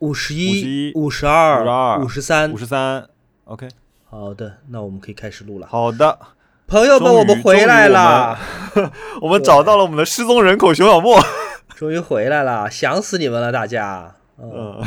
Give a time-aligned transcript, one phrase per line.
[0.00, 3.06] 五十一、五十二、五十三、五十三。
[3.44, 3.68] OK，
[4.08, 5.66] 好的，那我们可以开始录了。
[5.66, 6.18] 好的，
[6.66, 8.38] 朋友们，我们回来了，
[9.20, 11.20] 我们找到了我们的失踪人口熊小莫，
[11.76, 14.14] 终于回来了，想死你们了，大家。
[14.38, 14.82] 嗯，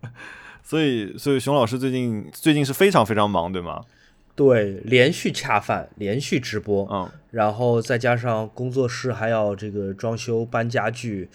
[0.64, 3.82] 所以，所以熊老师最近最近是非常非常忙，对吗？
[4.34, 11.28] 对，连续恰饭，连续直播，嗯，然后再加上工作室还要这个装修搬家具，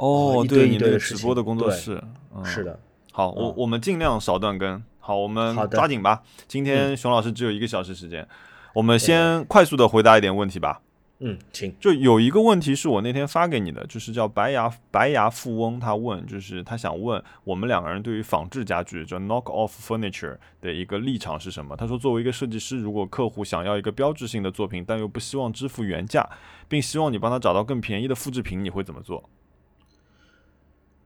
[0.00, 2.02] 哦，一堆一堆的直播的工作室，
[2.34, 2.80] 嗯是的。
[3.12, 4.82] 好，我我们尽量少断更。
[4.98, 6.22] 好，我们抓紧吧。
[6.48, 8.26] 今天熊老师只有一个小时时间，
[8.72, 10.80] 我们先快速的回答一点问题吧。
[11.18, 11.74] 嗯，请。
[11.78, 21.76] 就有一个问题是我那天发给你的，就是叫白牙白牙富翁，他问，就是他想问我们两个人对于仿制家具，叫 knock off furniture 的一个立场是什么？
[21.76, 26.26] 他说，作为一个设计师，如果客户想要一个标志性的作品，但又不希望支付原价，
[26.68, 29.28] 并希望你帮他找到更便宜的复制品，你会怎么做？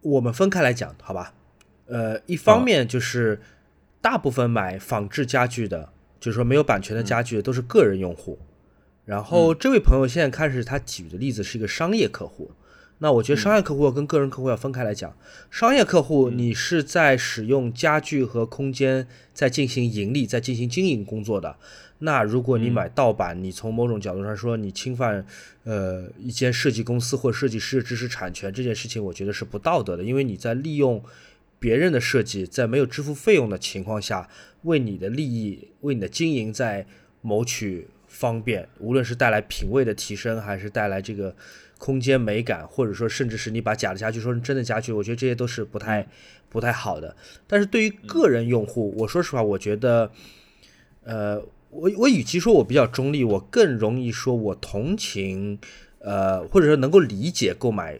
[0.04, 1.34] 我们分开来讲，好吧？
[1.86, 3.40] 呃，一方面就是
[4.00, 8.38] 大部分买仿制家具的，就是说没有版权的家具，都是个人用户。
[9.04, 12.52] 然后这位朋友现在开始，他举的例子是一个商业客户。
[12.98, 15.14] 那我觉得商业客户跟个人客户要分开来讲。
[15.50, 21.56] 商业客户，你是在使用家具和空间在进行盈利、在进行经营工作的。
[21.98, 25.26] 那如果你买盗版，你从某种角度上说，你侵犯
[25.64, 31.02] 呃一间设计公司或设计师的知识产权这件事情，我觉得是不道德的，因为你在利用
[31.58, 34.28] 别人的设计，在没有支付费用的情况下，
[34.62, 36.86] 为你的利益、为你的经营在
[37.20, 37.88] 谋取。
[38.06, 41.34] 方便，无论是带来品味的提升，还是带来这个
[41.78, 46.06] 空间美感，或者说甚至是你把假的家具说成真的家具，我觉得这些都是不太
[46.48, 47.14] 不太好的。
[47.46, 50.10] 但是对于个人用户，我说实话，我觉得，
[51.02, 55.58] 呃，我我与其说我比较中立，我更容易说我同情，
[55.98, 57.98] 呃，或者说能够理解购买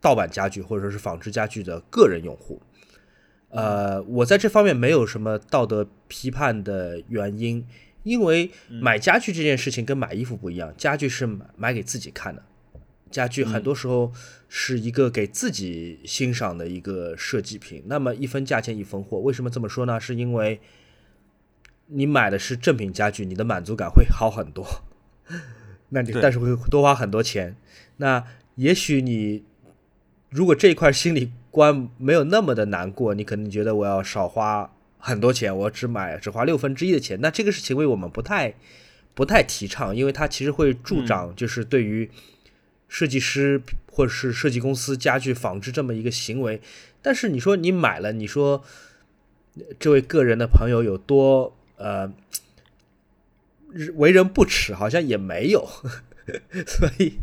[0.00, 2.60] 盗版家具或者说是仿制家具的个人用户。
[3.50, 7.66] 呃，我在这方面没有什么道德批判的原因。
[8.04, 12.42] 因为买家具这件事情跟买衣服不一样，家具是买买给自己看的，
[13.12, 14.10] 家具很多时候
[14.48, 17.84] 是一个给自己欣赏的一个设计品。
[17.86, 20.00] 那么一分价钱一分货，为什么这么说呢？
[20.00, 20.60] 是因为
[21.86, 24.66] 你买的是正品家具，你的满足感会好很多。
[25.90, 27.54] 那你但是会多花很多钱。
[27.98, 28.24] 那
[28.54, 29.44] 也许你
[30.30, 34.72] 如果这一块心理关没有那么的难过，你可能觉得我要少花。
[35.04, 38.54] 很多钱，我只买只花六分之一的钱，那这个是行为我们不太
[39.14, 42.08] 不太提倡，因为它其实会助长就是对于
[42.92, 43.58] 设计师
[43.90, 46.60] 或者是设计公司家具仿制这么一个行为。
[47.00, 48.62] 但是你说你买了，你说
[49.78, 52.12] 这位个人的朋友有多呃
[53.94, 55.66] 为人不耻，好像也没有，
[56.68, 57.14] 所以。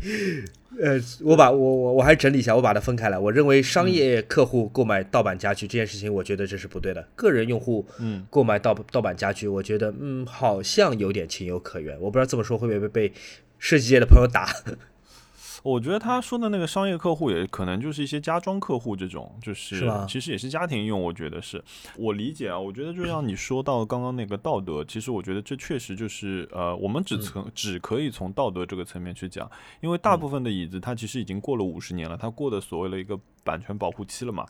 [0.80, 3.18] 呃，我把我我我还整理一下，我把它分开来。
[3.18, 7.06] 我认为商业客户购买盗版家具这件事情，我觉得这是不对的。
[7.14, 12.00] 个人用户嗯购买盗盗版家具，我觉得嗯好像有点情有可原。
[12.00, 13.12] 我不知道这么说会不会被
[13.58, 14.48] 设计界的朋友打。
[15.62, 21.00] 我觉得他说的那个商业客户也可能就是一些家装客户这种，就是其实也是家庭用。
[21.00, 21.62] 我觉得是
[21.96, 29.50] 我理解啊，我觉得就像你说到刚刚那个道德，其实我觉得这确实就是呃，我们只从只可以从道德这个层面去讲，
[29.80, 34.46] 因为大部分的椅子它其实已经过了五十年了，它过的所谓的一个版权保护期了嘛。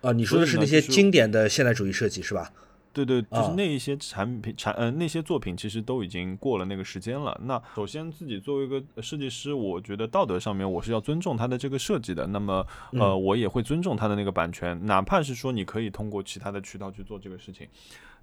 [0.00, 2.52] 啊，你说的是那些经典的现代主义设计是吧？
[2.92, 7.38] 对对，就是那一些产品产呃那些作品其实都已经过了那个时间了。
[7.44, 12.26] 那首先自己作为一个设计师，我觉得道德上面我是要尊重他的这个设计的。
[12.26, 17.68] 那么呃我也会尊重他的那个版权，哪怕是说你可以通过其他的渠道去做这个事情，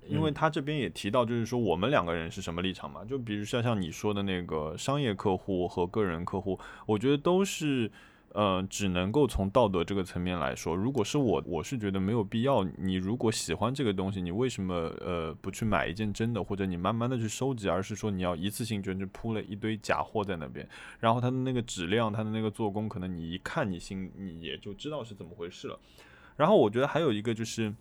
[0.08, 3.06] 因为他这边也提到就是说我们两个人是什么立场嘛？
[3.06, 7.92] 就比如像像你说的那个商业客户和个人客户，我觉得都是。
[8.36, 12.66] 呃，只能够从道德这个层面来说，如果是我，我是觉得没有必要。
[12.78, 20.68] 你如果喜欢这个东西，你为什么呃不去买一件真的，或者你慢慢的去收集，而是说你要一次性就去铺了一堆假货在那边，
[21.00, 25.80] 然后它的那个质量，它的那个做工，可能你一看你心你也就知道是怎么回事了。
[26.36, 27.74] 然后我觉得还有一个就是。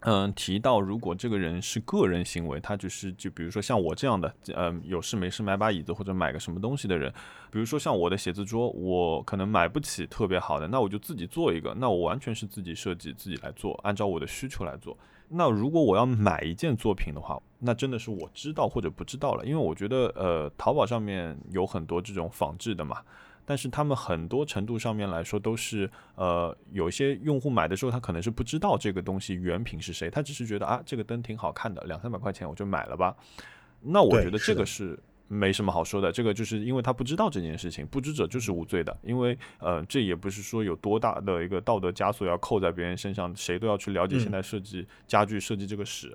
[0.00, 7.12] 嗯，提到如果这个人是个人行为，他就是就比如说像我这样的，嗯，有事没事买把椅子或者买个什么东西的人，
[7.50, 14.96] 比如说像我的写字桌，我可能买不起特别好的，那我就自己做一个，那我完全是自己设计自己来做，按照我的需求来做。
[15.28, 23.02] 那如果我要买一件作品的话，那真的是我知道或者不知道了，因为我觉得呃，淘宝上面有很多这种仿制的嘛。
[23.48, 33.16] 但是他们很多程度上面来说都是，呃，有一些用户买的时候，他可能是不知道这个东西原品是谁，他只是觉得啊，这个灯挺好看的，两三百块钱我就买了吧。
[33.80, 34.98] 那我觉得这个是
[35.28, 38.94] 没什么好说的，这个就是因为他不知道这件事情，不知者就是无罪的。
[39.02, 46.14] 因为呃，这也不是说有多大的一个道德枷锁要扣在别人身上，谁都要去了解现在设计家具设计这个史。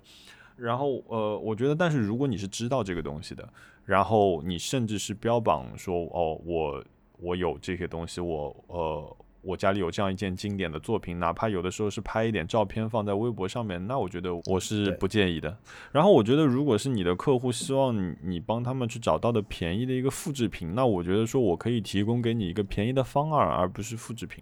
[0.55, 3.49] 然后呃，我觉得，但是如果你是知道这个东西的，
[3.85, 6.85] 然后你甚至是标榜说哦，我
[7.23, 9.17] 我有这些东西，我呃。
[9.45, 15.57] 我家里有这样一件经典的作品，哪怕有的时候是拍一点照片放在微博上面，那我觉得我是不介意的。
[15.91, 24.41] 然后我觉得，如果是你的客户希望你你帮他们去找到的便宜的一个复制品，那我觉得说我可以提供给你一个便宜的方案，而不是复制品。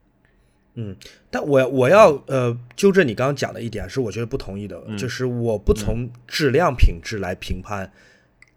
[0.75, 0.95] 嗯，
[1.31, 7.91] 但我我要呃纠正你刚刚讲的一点，是我觉得不同意的，就是我不从质量品质来评判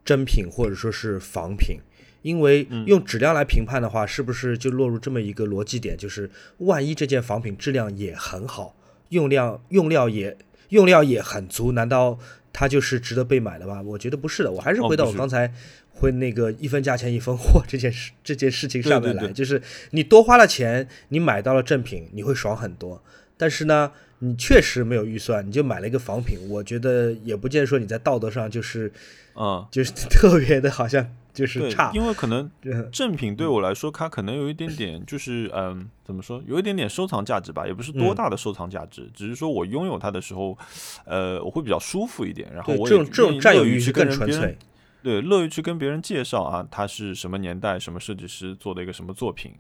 [0.05, 1.79] 真品或者说是仿品。
[2.25, 5.95] 因为用质量来评判的话，是不是就落入这么一个逻辑点？
[5.95, 8.75] 就是万一这件仿品质量也很好，
[9.11, 10.35] 用料用料也
[10.71, 12.19] 用料也很足，难道
[12.51, 13.83] 它就是值得被买的吗？
[13.83, 14.51] 我觉得不是的。
[14.51, 15.53] 我还是回到我刚才
[15.93, 19.61] 会那个一分价钱一分货这件事 这件事情上面来，就是
[19.91, 23.05] 你多花了钱，你买到了正品，你会爽很多。
[23.37, 28.91] 但是呢，你确实没有预算，你就买了一个仿品，我觉得也不见说你在道德上就是，
[29.35, 31.07] 嗯， 就是特别的好像。
[31.35, 32.49] 就是差，因为可能
[32.93, 40.57] 正品对我来说，它可能有一点点，就是嗯，怎么说，有一点点收藏价值吧，也不是多大的收藏价值，只是说我拥有它的时候，
[41.05, 44.57] 呃，我会比较舒服一点，然后我这种这种占有欲是更纯粹，
[45.03, 49.53] 对，乐于去跟别人介绍啊，他是什么年代、什么设计师做的一个什么作品。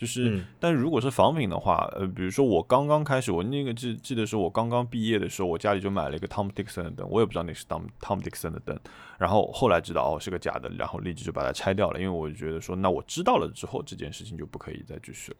[0.00, 8.80] 就是，但如果是仿品的话，呃，比如说我刚刚开始，我那个记记得是我刚刚毕业的时候，我家里就买了一个 Tom Dixon 的灯，我也不知道那是 Tom Tom Dixon 的灯，
[9.18, 15.36] 然后后来知道哦是个假的，然后立即就把它拆掉了，因为我就觉得说，那我知道了之后，这件事情就不可以再继续了。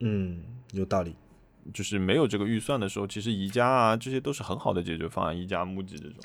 [0.00, 1.14] 嗯，有道理。
[1.72, 6.16] 就是没有这个预算的时候，其实宜家啊这些都是很好的解决方案，宜家、木吉这种。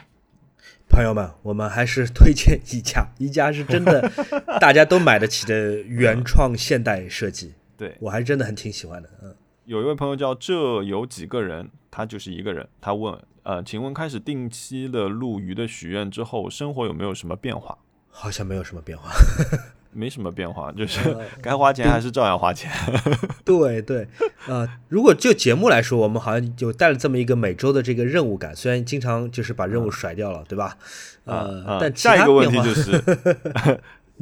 [0.90, 4.12] 朋友们，我们还是推荐宜家，宜家是真的
[4.60, 7.54] 大家都买得起的原创现代设计。
[7.78, 9.36] 对我还真的很挺喜欢的，嗯，
[9.66, 12.68] 有一位朋友叫这有几个人，他就是一个人。
[12.82, 17.78] 他问，呃，请问开始定期的录鱼的许愿之后，生活有没有什么变化？
[18.10, 19.12] 好像没有什么变化，
[19.94, 22.72] 没什么变化， 就是该花钱还是照样花钱。
[23.46, 24.08] 对对，
[24.48, 30.78] 呃，如果就节目来说，我们好像就带了这么一个每周的这个任务感，虽然经常就是把任务甩掉了，对吧？
[31.26, 33.00] 呃，但下一个问题就是，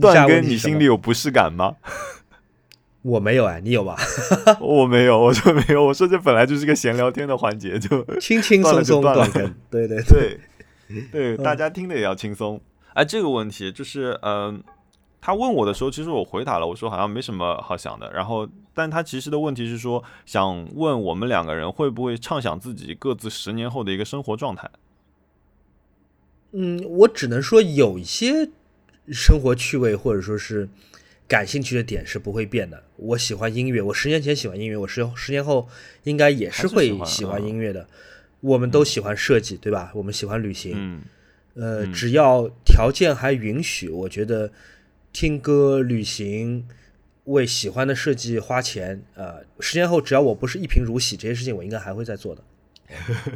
[0.01, 1.75] 段哥，你心里有不适感吗？
[3.05, 3.95] 我没有哎，你有吧？
[4.59, 5.85] 我没有，我说没有。
[5.85, 9.55] 我说这本来就是个闲聊天的环节，就轻轻松松断根。
[9.69, 10.39] 对对对
[11.11, 12.59] 对， 大家听的也要轻松。
[12.95, 14.63] 哎，这个问题就是，嗯，
[15.21, 18.11] 他问我的时候，其实我回答了，我说好像没什么好想的。
[18.11, 24.67] 然后，但他其实的问题是说，想问我们两个人会不会畅想自己各自十年后的一个生活状态？
[26.53, 28.49] 嗯，我只能说有一些
[29.11, 30.67] 生活趣味，或者说是。
[31.27, 32.83] 感兴趣的点是不会变的。
[32.97, 35.67] 我喜欢音乐，我十年前喜欢音乐，我十十年后
[36.03, 37.87] 应该也是会喜欢音乐的。
[38.41, 39.91] 我们都喜欢设计，对吧？
[39.95, 40.73] 我们喜欢旅行。
[40.75, 41.01] 嗯。
[41.55, 44.51] 呃，只要条件还允许，我觉得
[45.11, 46.67] 听歌、旅行、
[47.23, 52.43] 为喜欢的设计花钱，呃，十年后只要我不是一贫如洗，这些事情我应该还会再做的。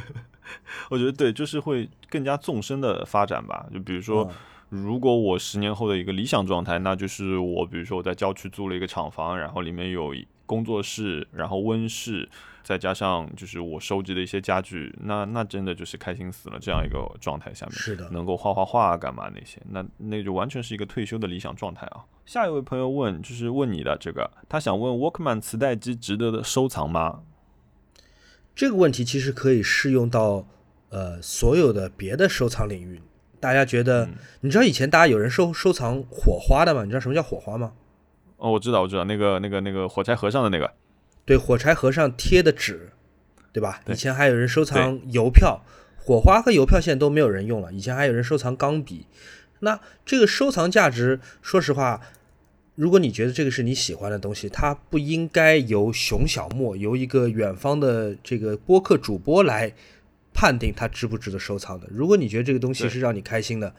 [0.92, 3.68] 我觉得对，就是会更加纵深的发展吧。
[3.74, 4.31] 就比如说。
[4.69, 10.13] 如果我十年后的一个理想状态，那就是我，比如说我在郊区租了一个厂房，然后里面有
[10.45, 12.30] 工作室，然后温室，
[12.63, 16.59] 再加上就是我收集的一些家具，那那真的就是开心死了。
[16.59, 22.06] 这样一个状态下面，是的，能够画画画干嘛那些，那那就完全是一个退休的理想状态啊。
[22.28, 27.21] 下一位朋友问，就是问你的这个，他想问 Walkman 磁带机值得的收藏吗？
[28.56, 30.47] 这个问题其实可以适用到
[30.90, 33.02] 呃所有的别的收藏领域。
[33.39, 34.09] 大家觉得，
[34.41, 36.83] 你知道以前大家有人收收藏火花的吗？
[36.83, 37.71] 你知道什么叫火花吗？
[38.37, 40.71] 哦，我知道，我知道，那个、那个、那个火柴盒上的那个，
[41.25, 42.89] 对，火柴盒上贴的纸，
[43.51, 43.81] 对吧？
[43.87, 45.61] 以前还有人收藏邮票，
[45.97, 47.71] 火花和邮票现在都没有人用了。
[47.73, 49.05] 以前还有人收藏钢笔，
[49.59, 52.01] 那这个收藏价值，说实话，
[52.75, 59.73] 如果你觉得这个是你喜欢的东西，它不应该由熊小莫，由一个远方的这个播客主播来。
[60.39, 61.85] 判定它值不值得收藏的。
[61.91, 63.75] 如果你觉得这个东西是让你开心的，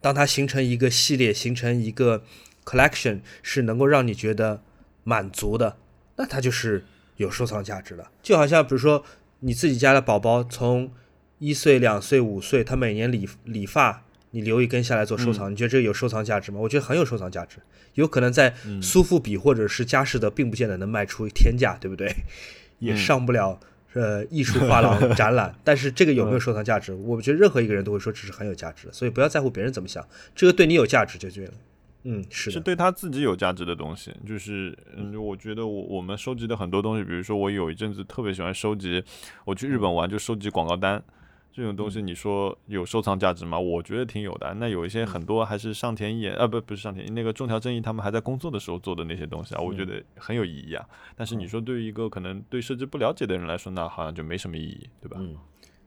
[0.00, 2.24] 当它形成一个系列，形成一个
[2.64, 4.62] collection，是能够让你觉得
[5.04, 5.76] 满足的，
[6.16, 6.86] 那它就是
[7.16, 8.10] 有收藏价值的。
[8.22, 9.04] 就好像比如说
[9.40, 10.90] 你自己家的宝宝从
[11.40, 16.58] 一岁、两岁、五岁，他每年理理发，你留一根下来做收藏，你觉得这个有收藏价值吗？
[16.58, 17.58] 我觉得很有收藏价值。
[17.92, 22.10] 有可能在苏富比或者是佳士得，并不见得能卖出天价，对不对？
[22.78, 23.60] 也上不了。
[23.94, 26.92] 呃，艺术画廊 展览，但是这个有没有收藏价值？
[26.92, 31.52] 我觉得任何一个人都会说这是很有价值的，所以不要在乎别人怎么想，这个对你有价值就对了。
[32.04, 34.14] 嗯，是是对他自己有价值的东西。
[34.26, 39.02] 就是嗯，我觉得我我们收集的很多东西，比如说我有一阵子特别喜欢收集，
[39.44, 41.02] 我去日本玩就收集广告单。
[41.58, 43.58] 这种东西你说有收藏价值吗？
[43.58, 44.54] 我觉得挺有的。
[44.60, 50.88] 那有一些很多还是上田一眼啊，不不是上田那个中条正义他们还在工作的时候做的那些东西啊，我觉得很有意义啊。
[51.16, 55.16] 但是你说对于一个可能对设计不了解的人来说，那好像就没什么意义，对吧？
[55.18, 55.36] 嗯。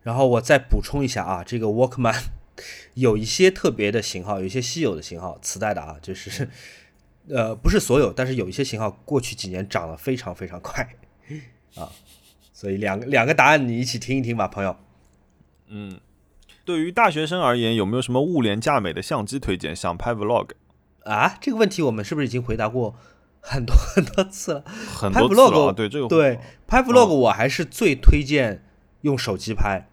[0.01, 2.21] 然后我再补充一下啊，这个 Walkman
[2.95, 6.49] 有一些特别的型号，有一些稀有的型号，磁带的啊，就是
[7.31, 10.85] 呃不是所有，但是有一些型号过去几年涨得非常非常快
[11.79, 11.87] 啊。
[12.51, 14.75] 所以两个两个答案你一起听一听吧，朋友。
[15.73, 15.99] 嗯，
[16.65, 19.73] 对于大学生而言，有没有什么物廉价美的相机推荐？
[19.73, 20.49] 想拍 vlog
[21.05, 21.37] 啊？
[21.39, 22.95] 这个问题我们是不是已经回答过
[23.39, 24.63] 很多很多次了？
[24.65, 25.73] 很多次了。
[25.73, 28.65] 对这个对拍 vlog，我还是最推荐
[29.01, 29.87] 用手机拍。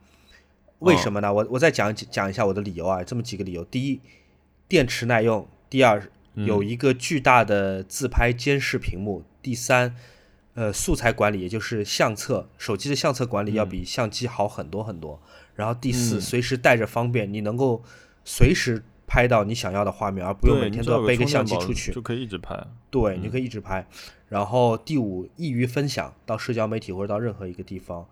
[0.80, 1.32] 为什么呢？
[1.32, 4.00] 我我再讲讲一下我的理由啊，这么几个理由：第一，
[4.68, 9.96] 电池耐用；第二，有一个巨大的自拍监视屏幕；第三，
[10.58, 15.22] 呃，素材管理，也就是相册，手机的相册管理要比相机好很多很多。
[15.54, 17.80] 然后第四，随时带着方便，你能够
[18.24, 22.60] 随时拍到你想要的画面，而不用每天都要背个相机出去，就可以一直拍。
[22.90, 23.86] 对，你可以一直拍。
[24.28, 28.04] 然后第五，易于分享到社交媒体或者到任何一个地方。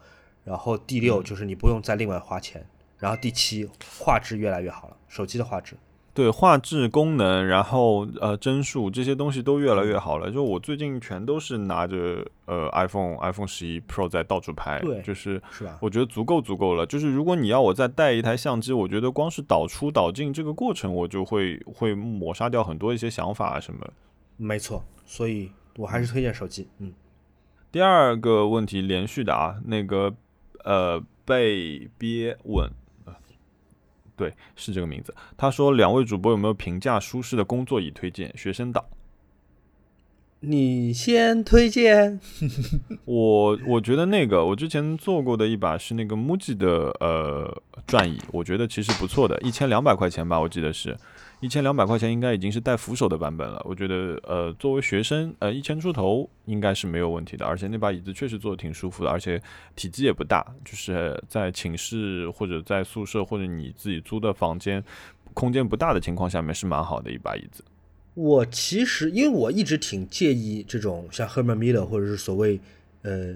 [0.45, 2.65] 然后第六，就是你不用再另外花钱。
[2.99, 5.75] 然后第七，画质越来越好了，手机的画质。
[6.17, 10.31] 对画质功能，然后呃帧数这些东西都越来越好了。
[10.31, 15.77] 就我最近全都是拿着呃 iPhone iPhone 十一 Pro 在到处拍，对，就是是吧？
[15.83, 16.87] 我觉得足够足够了。
[16.87, 23.87] 就是如果你要我再带一台相机，我觉得光是导出导进这个过程，我就会会抹杀掉很多一些想法啊什么。
[24.39, 26.67] 没错，所以我还是推荐手机。
[26.79, 26.95] 嗯。
[27.71, 30.15] 第二个问题连续的啊，那个
[30.65, 32.71] 呃被憋问。
[34.17, 35.15] 对，是这个名字。
[35.37, 38.33] 他说：“两位主播有没有评价舒适的工作椅推荐？
[38.37, 38.85] 学生党，
[40.41, 42.19] 你先推荐。
[43.05, 46.69] 我我觉得那个我之前做过的一把是那个 MUJI 的
[47.01, 50.97] 呃转椅，我觉得其实不错的，一千两百块钱吧，我记得是。”
[51.41, 59.41] 一千两百块钱应该已经是带扶手的版本了，我觉得呃作为学生呃一千出头应该是没有问题的，而且那把椅子确实坐的挺舒服的，而且
[59.75, 64.83] 体积也不大，就是在寝室或者在宿舍或者你自己租的房间
[65.35, 67.63] 空间不大的情况下面是蛮好的一把椅子。
[68.15, 72.59] 我其实因为我一直挺介意这种像 Herman Miller 或者是所谓
[73.03, 73.35] 呃。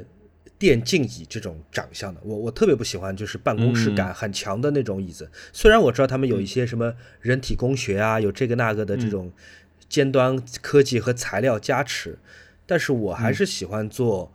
[0.61, 5.31] 电竞椅这种长相的，我我特别不喜欢，就是办公室感很强的那种椅子。
[5.55, 9.33] 虽然我知道他们有一些什么人体工学啊，有这个那个的这种
[9.89, 12.19] 尖端科技和材料加持，
[12.67, 14.31] 但是我还是喜欢做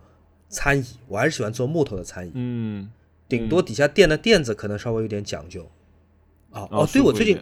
[0.48, 2.32] 餐椅，我还是喜欢做木头的餐椅。
[2.34, 2.90] 嗯，
[3.28, 5.70] 顶多底下垫的垫子可能稍微有点讲究。
[6.50, 7.38] 哦哦，对我最近，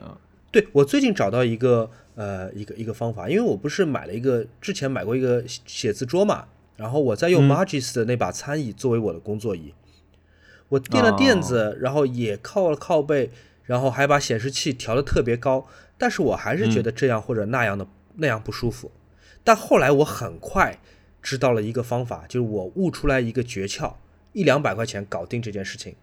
[0.51, 6.49] 对我最近找到一个呃一个一个方法，因为我不是买了一个之前买过一个写字桌嘛。
[6.77, 9.73] 然后我再用 Magis 的那把餐椅作为我的工作椅，
[10.69, 13.31] 我垫了垫子，然后也靠了靠背，
[13.63, 18.91] 然后还把显示器调的特别高，但是我还是觉得这样或者那样的那样不舒服。
[19.45, 20.81] 但后来我很快
[21.23, 23.95] 知道了一个方法，就是我悟出来一个诀窍，
[24.33, 25.95] 一两百块钱搞定这件事情。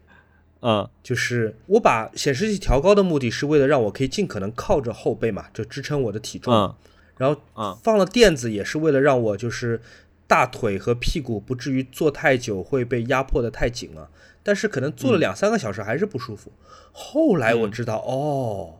[0.61, 6.53] 嗯，就是我把显示器调高的目的是为了让我可以尽可能靠着后背嘛，就支撑我的体重。
[6.53, 6.73] 嗯，
[7.17, 9.81] 然后放了垫子也是为了让我就是。
[10.31, 14.09] 大腿和屁股不至于坐太久会被压迫的太紧了，
[14.41, 16.53] 但是可能坐了两三个小时还是不舒服。
[16.93, 18.79] 后来我知道，哦，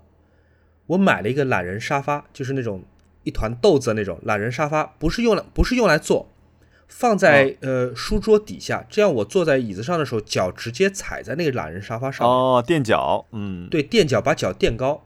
[0.86, 2.86] 我买了一个懒人沙发，就是那种
[3.25, 6.31] 一团豆子那种懒人沙发，不是用来不是用来坐，
[6.88, 12.25] 放在呃书桌底下，这样我坐在椅子上的时候，脚直接踩在那个懒人沙发上。
[12.25, 15.03] 哦，垫脚，嗯，对，垫脚把脚垫高，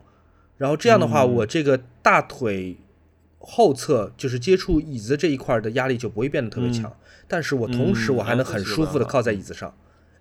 [0.57, 2.77] 然后这样的话，我这个大腿。
[3.47, 6.91] 后侧就是接触椅子这一块的压力就不会变得特别强，
[7.27, 9.71] 但是我同时我还能很舒服的靠在椅子上，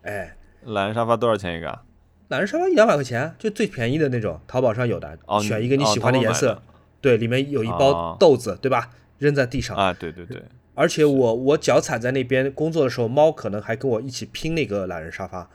[0.03, 1.81] 哎，懒人沙发多少钱一个？
[2.29, 6.63] 懒人沙发一两百块钱，就最便宜的那种，淘宝上有的，选一个你喜欢的颜色，
[7.01, 8.91] 对，里面有一包豆子，对吧？
[9.19, 9.75] 扔在地上。
[9.75, 10.43] 啊，对对对，
[10.75, 15.49] 而且我我脚踩在那边工作的时候，猫可能还跟我一起拼那个懒人沙发，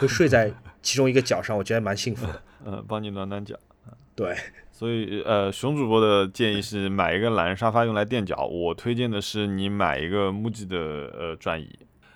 [0.00, 3.56] 会睡在其中一个脚上，我觉得蛮幸福的， 嗯，帮你暖暖脚，
[4.16, 4.36] 对。
[4.82, 8.44] 所以，呃，熊主播的建议是买一个懒人沙发用来垫脚。
[8.46, 11.70] 我推荐的是你买一个木吉的呃转椅。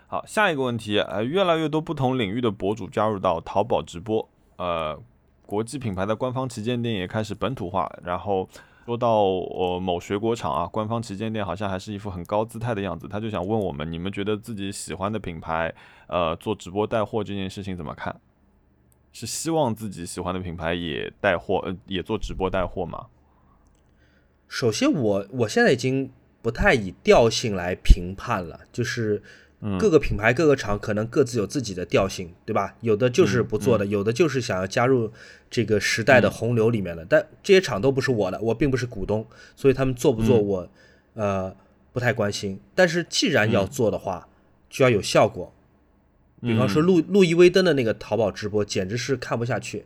[0.09, 5.01] 好，下一个问题，呃，越来越多不同领域的博主加入到淘宝直播，呃，
[5.47, 7.89] 国际品牌的官方旗舰店也开始本土化。
[8.03, 8.49] 然后
[8.85, 13.07] 说到呃某水果厂啊，官方旗舰店好像还是一副很高姿态的样子。
[13.07, 15.73] 他就想问我们，你们觉得自己喜欢的品牌，
[16.09, 18.21] 呃，做直播带货这件事情怎么看？
[19.19, 23.07] 是希望自己喜欢的品牌也带货，呃，也做直播带货吗？
[24.47, 29.23] 首先我我现在已经不太以调性来评判了，就是
[29.79, 32.77] 各个品牌各个厂可能各自有自己的调性，对吧？
[32.83, 35.11] 有的就是不做的，有的就是想要加入
[35.49, 37.03] 这个时代的洪流里面的。
[37.09, 40.69] 但这些厂都不是我的，我并不是股东，所以他们做不做我
[41.15, 41.57] 呃
[41.95, 42.61] 不太关心。
[42.75, 44.29] 但是既然要做的话，
[44.69, 45.55] 就要有效果。
[46.43, 49.85] 比方说路路易威登的那个淘宝直播，简直是看不下去，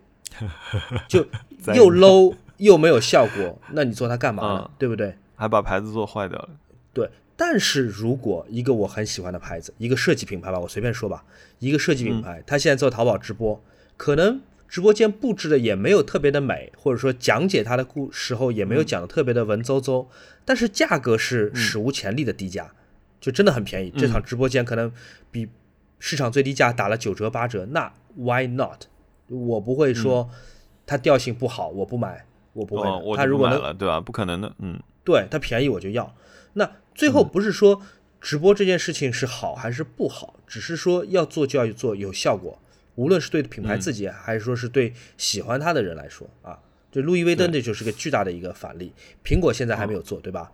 [1.09, 1.26] 就
[1.75, 4.71] 又 low 又没有效果，那你做它干嘛呢？
[4.76, 5.14] 对不对？
[5.37, 6.49] 还把牌子做坏掉了。
[6.92, 11.25] 对，但是如果一个我很喜欢的牌子，一个设计品牌吧，我随便说吧，
[11.61, 13.62] 一个设计品牌，他现在做淘宝直播，
[13.97, 20.07] 可能直播间布置的也没有特别的美，或者说讲解他的故时候也没有讲的特别的文绉绉，
[20.45, 22.73] 但是价格是史无前例的低价，
[23.21, 23.92] 就真的很便宜。
[23.97, 24.92] 这场直播间可能
[25.30, 25.49] 比。
[26.00, 28.87] 市场最低价打了九折八折，那 why not？
[29.28, 30.28] 我不会说
[30.87, 33.16] 它调性不好，我不买，我不会。
[33.16, 34.00] 他如果能，对吧？
[34.00, 36.12] 不可能的，嗯，对，它便宜我就要。
[36.54, 37.80] 那最后不是说
[38.21, 42.59] 直播这件事情是好还是不好，只是说要做就要做有效果，
[42.97, 46.59] 无论是对品牌自己，还是说是对喜欢它的人来说啊。
[46.90, 48.92] 这路易威登这就是个巨大的一个反例，
[49.23, 50.50] 苹果现在还没有做，对吧？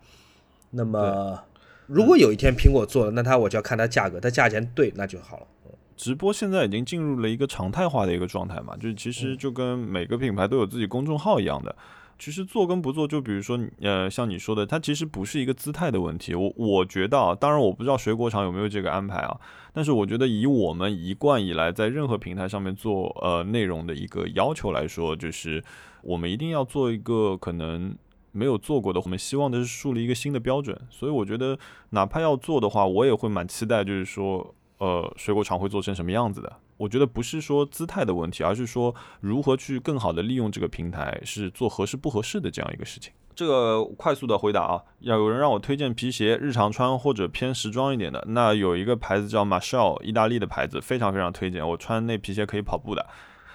[0.71, 1.41] 那么。
[1.87, 5.47] 如果有一天苹果做了，那它我就要看它价格，它价钱对那就好了。
[5.95, 11.75] 直播现在已经进入了一个常态化的一个状态嘛，就是其实就跟每个品牌都有自己公众号一样的。
[12.19, 16.35] 其实做跟不做，就比如说呃，像你说的，它其实不是一个姿态的问题。
[16.35, 19.39] 我我觉得啊，当然我不知道水果厂有没有这个安排啊，
[19.73, 25.63] 但是我觉得以我们一贯以来在任何平台上面做呃内容的一个要求来说，就是
[26.01, 27.95] 我们一定要做一个可能。
[28.37, 31.57] 没有做过的，我们希望的是树立一个新的标准，所以我觉得
[31.89, 36.53] 哪怕要做的话，我也会蛮期待，就是说，呃，水果厂会做成什么样子的。
[36.77, 43.11] 我觉得不是说姿态的问题，而是说如何去更好的利用这个平台，是做合适不合适的这样一个事情。
[43.35, 51.67] 这个快速的回答啊，要有人让我推荐皮鞋，日常穿或者偏时装一点的，那有一个牌子叫 Marshall，意大利的牌子，非常非常推荐。
[51.67, 53.05] 我穿那皮鞋可以跑步的，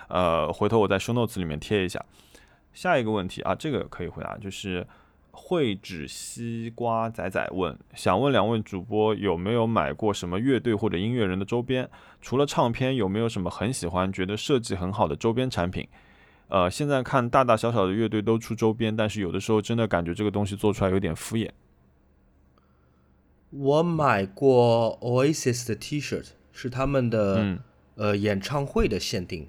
[0.08, 2.04] 呃，回头我在 show notes 里面贴一下。
[2.72, 4.86] 下一个问题啊，这个可以回答，就是
[5.30, 11.88] 会指西瓜仔仔问，想问两位主播有没有买过什么乐队或者音乐人的周边？
[12.20, 15.88] 除了唱片，有没有什么很喜欢、觉得设计很好的周边产品？
[16.48, 21.50] 呃，现在看大大小小的乐队都出周边，但是有的时候真的感觉这个东西做出来有点敷衍。
[23.50, 27.58] 我买过 Oasis 的 T-shirt，，是他们的
[27.96, 29.48] 呃演唱会的限定。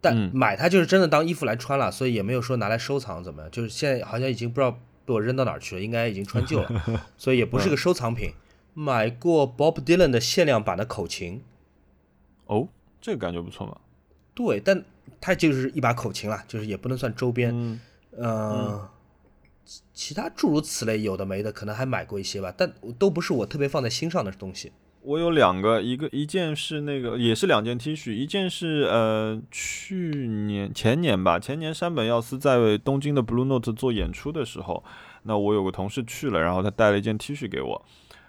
[0.00, 3.50] 但买它就是真的当衣服来穿了，所以也没有说拿来收藏怎么样。
[3.50, 4.70] 就是现在好像已经不知道
[5.04, 6.82] 被我扔到哪儿去了，应该已经穿旧了，
[7.18, 8.32] 所以也不是个收藏品。
[8.72, 11.42] 买过 Bob Dylan 的限量版的口琴，
[12.46, 12.68] 哦，
[13.00, 13.76] 这个感觉不错嘛。
[14.32, 14.84] 对，但
[15.20, 17.80] 它就是一把口琴了，就是也不能算周边。
[18.16, 18.88] 嗯，
[19.92, 24.72] 其他诸如此类有的没的，可能还买过一些吧，但都不是我特别放在心上的东西。
[25.02, 34.84] 我有两个，一个一件是那个也是两件 T 恤，一件是呃去年前年吧，前年山本耀司在东京的 Blue Note 做演出的时候，
[35.22, 37.82] 那我有个同事去了，然后他带了一件 T 恤给我，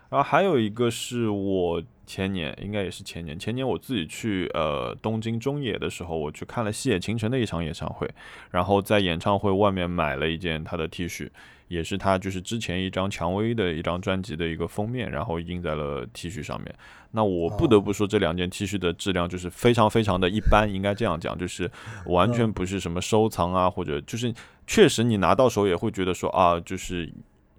[0.09, 8.09] 然后还有一个是我前年应该也是前年，前年我自己去呃东京中野的时候，我去看了西野晴臣的一场演唱会，
[8.51, 11.29] 然后在演唱会外面买了一件他的 T 恤。
[11.71, 16.75] 也是他就是之前一张蔷薇的一张专辑的一个封面，然后印在了 T 恤上面。
[17.11, 21.71] 那我不得不说，这两件 T 恤的质量就是非常非常的一般，应该这样讲，就是
[22.07, 24.33] 完全不是什么收藏啊，或者就是
[24.67, 27.09] 确实你拿到手也会觉得说啊，就是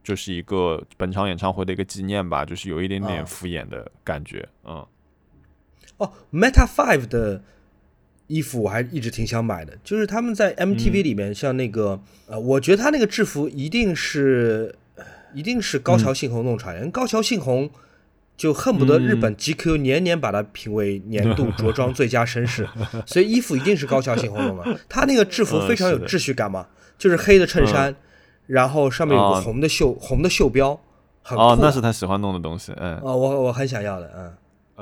[0.05, 4.47] 就是一个本场演唱会的一个纪念吧，就是有一点点敷衍的感觉。
[4.65, 4.87] 嗯，
[5.97, 7.43] 哦，Meta Five 的。
[8.33, 14.75] 衣服我还一直挺想买的，就是他们在 MTV 里面，像那个呃，我觉得他那个制服一定是，
[15.35, 16.91] 一定是高桥幸宏弄出来的。
[16.91, 17.69] 高桥幸宏
[18.35, 22.67] 就恨不得日本 GQ 年年把他评为年度 着装最佳绅士，
[23.05, 24.81] 所以衣服一定是高桥幸宏弄的。
[24.89, 26.67] 他那个制服非常有秩序感嘛，
[26.97, 27.95] 就是黑的衬衫，
[28.47, 30.81] 然后上面有个红的袖红的袖标，
[31.23, 31.57] 很酷。
[31.61, 32.97] 那是他喜欢弄的东西，嗯。
[33.03, 34.33] 哦，我我很想要的，嗯。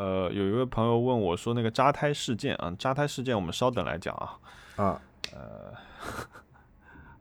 [0.00, 4.38] 呃，有一位朋友问我说：“那个扎胎事件啊，扎胎事件，我们稍等来讲啊。”
[4.82, 5.02] 啊，
[5.34, 5.74] 呃，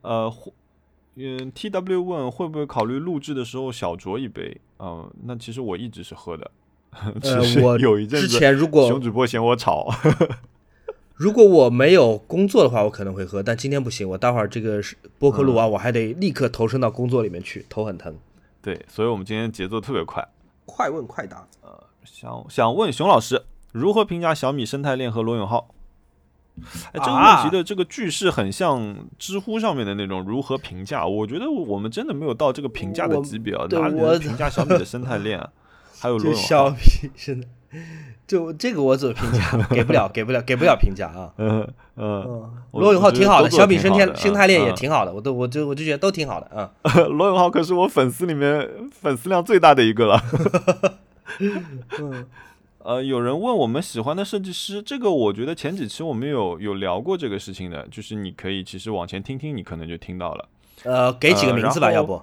[0.00, 0.34] 呃，
[1.16, 4.58] 嗯，T W 问会不会考虑录制的时候小酌一杯？
[4.78, 6.50] 嗯，那其实我一直是喝的。
[6.96, 9.86] 呃，我有一阵子之前如果熊主播嫌我吵，
[11.16, 14.82] 如果我没有工作的话，我可能会喝，但今天不行，我待会儿这个
[15.18, 18.16] 播客录完，我还得立刻投身到工作里面去，头很疼。
[18.62, 20.26] 对，所以我们今天节奏特别快，
[20.64, 21.46] 快问快答。
[21.60, 21.89] 呃。
[22.04, 25.68] 想想问熊老师，如何评价小米生态链和罗永浩？
[26.92, 31.06] 哎，这个问题的这个句式很像知乎上面的那种如何评价。
[31.06, 35.40] 我觉得我们真的没有到这个评价的级别啊，哪里能评价小米的生态链？
[35.98, 36.76] 还有罗永浩小米
[37.16, 37.46] 是的，
[38.26, 39.56] 就这个我怎么评价？
[39.70, 41.32] 给不了，给不了，给不了评价啊。
[41.38, 46.70] 嗯嗯，罗永浩挺好的，小米生态生态链也挺好的，我都我就我就觉得都挺好的啊。
[47.08, 50.22] 罗永浩可是我粉丝里面粉丝量最大的一个了。
[52.00, 52.26] 嗯。
[52.82, 60.48] 呃，有人问我们喜欢的设计师，这个我觉得前几期我们有有聊过这个事情的，就是你可以其实往前听听，你可能就听到了。
[60.84, 62.22] 呃，给几个名字吧，要不？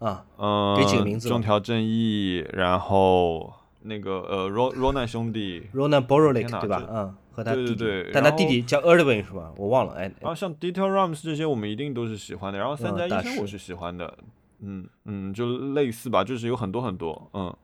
[0.00, 1.26] 啊，嗯，给几个名字。
[1.26, 3.50] 中条正义，然后
[3.80, 6.82] 那个呃罗罗南兄弟，Ronan Borolik 对吧？
[6.86, 9.52] 嗯，和他弟弟，对对对，但他弟弟叫 Erwin 是吧？
[9.56, 10.12] 我忘了，哎。
[10.20, 12.58] 然后像 Detail Rams 这些，我们一定都是喜欢的。
[12.58, 14.12] 然后三宅一生我是喜欢的，
[14.60, 17.56] 嗯嗯，就类似吧，就是有很多很多，嗯。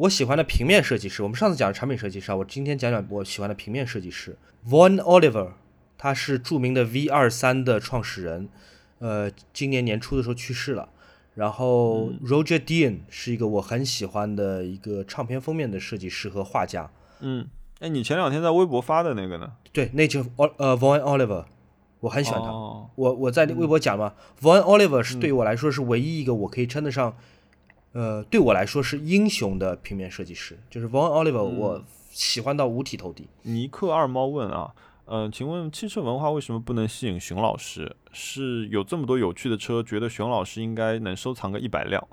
[0.00, 4.34] 我喜欢的平面设计师，我们上次讲的产品设计师啊，我今天讲讲我喜欢的平面设计师。
[4.66, 5.50] Von Oliver，
[5.98, 8.48] 他是著名的 V 二三的创始人，
[9.00, 10.88] 呃，今年年初的时候去世了。
[11.34, 16.90] 然后 Roger Dean 是一个我很喜欢的一个唱片封面的设计师和画家。
[17.20, 17.46] 嗯，
[17.80, 19.52] 哎，你前两天在微博发的那个呢？
[19.70, 20.24] 对，那就
[20.56, 21.44] 呃 Von Oliver，
[22.00, 22.48] 我很喜欢他。
[22.50, 27.14] 我我在微博讲嘛，Von Oliver 是对我来说是唯一一个我可以称得上。
[27.92, 33.26] 呃，对我来说是英雄的平面设计师，就是 Von Oliver，我喜欢到五体投地。
[33.42, 34.72] 尼克二猫问啊，
[35.06, 37.96] 嗯，请问汽车文化为什么不能吸引熊老师？
[38.12, 42.06] 是有这么多有趣的车，觉得熊老师应该能收藏个一百辆？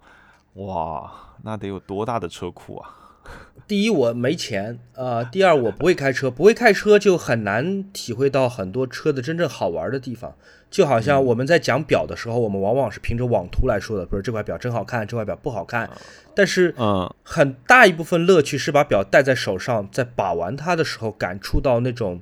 [0.54, 1.12] 哇，
[1.44, 2.90] 那得有多大的车库啊？
[3.68, 10.34] 第一，我没钱，呃，第二，我不会开车，不会开车就很难体会到很多车的真正好玩的地方。
[10.70, 15.90] 就好像我们在讲表的时候，我们往往是凭着网图来说的，比如这块表真好看，这块表不好看。
[16.34, 22.22] 但是，嗯，很大一部分乐趣是把表戴在手上，在把玩它的时候，感触到那种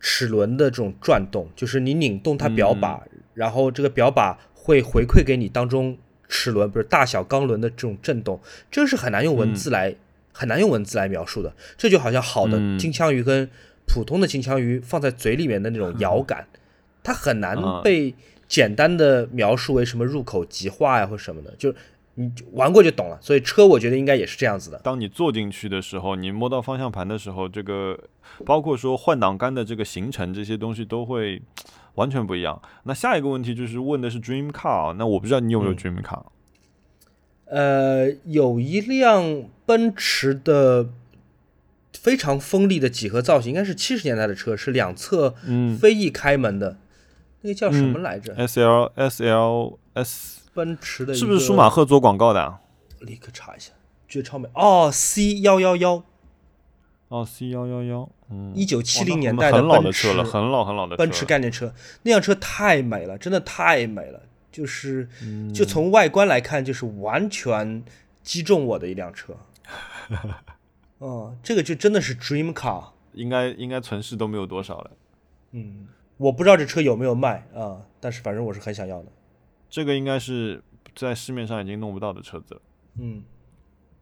[0.00, 3.02] 齿轮的这种转动，就是你拧动它表把，
[3.34, 5.96] 然后这个表把会回馈给你当中
[6.28, 8.40] 齿轮，不是大小钢轮的这种震动，
[8.70, 9.94] 这个是很难用文字来
[10.32, 11.54] 很难用文字来描述的。
[11.76, 13.48] 这就好像好的金枪鱼跟
[13.86, 16.46] 普通的金枪鱼放在嘴里面的那种咬感。
[17.02, 18.14] 它很难被
[18.46, 21.74] 简单的描述为什么入口即化呀，或什么的，就
[22.14, 23.18] 你玩过就懂了。
[23.20, 24.78] 所以车我觉得应该也是这样子的。
[24.84, 27.98] 当你坐进去的时候，你摸到方向盘的时候，这个
[28.46, 31.42] 包括说换挡杆的这个行程，这些东西都会
[31.96, 32.60] 完全不一样。
[32.84, 36.22] 那下一个问题就是问的是 Dream Car，那我不知道你有没有 Dream Car？
[37.52, 40.88] 呃，有一辆奔驰的。
[41.92, 45.36] 非常锋利的几何造型，应该是七十年代的车，是两侧
[45.78, 46.76] 飞翼开门的，
[47.42, 52.58] 那个叫什么来着？S L S L S，奔驰的，是不是舒马赫做广告的？
[53.00, 53.70] 立刻查一下，
[54.08, 54.48] 觉得超美。
[54.54, 56.02] 哦，C 幺幺幺，
[57.06, 65.08] 哦，C 幺幺幺，嗯，一九七零年代的很老的车了，很老很老的奔驰概念车，那辆车太美了，真的太美了，就是
[65.52, 67.82] 就从外观来看，就是完全
[68.22, 69.34] 击中我的一辆车。
[70.98, 74.90] 哦，这个就真的是 dream car，应该应该存世都没有多少了。
[75.50, 75.88] 嗯，
[76.18, 79.08] 我不知道这车有没有卖啊，但是反正我是很想要的。
[79.68, 80.62] 这个应该是
[80.94, 82.60] 在市面上已经弄不到的车子了。
[82.98, 83.24] 嗯，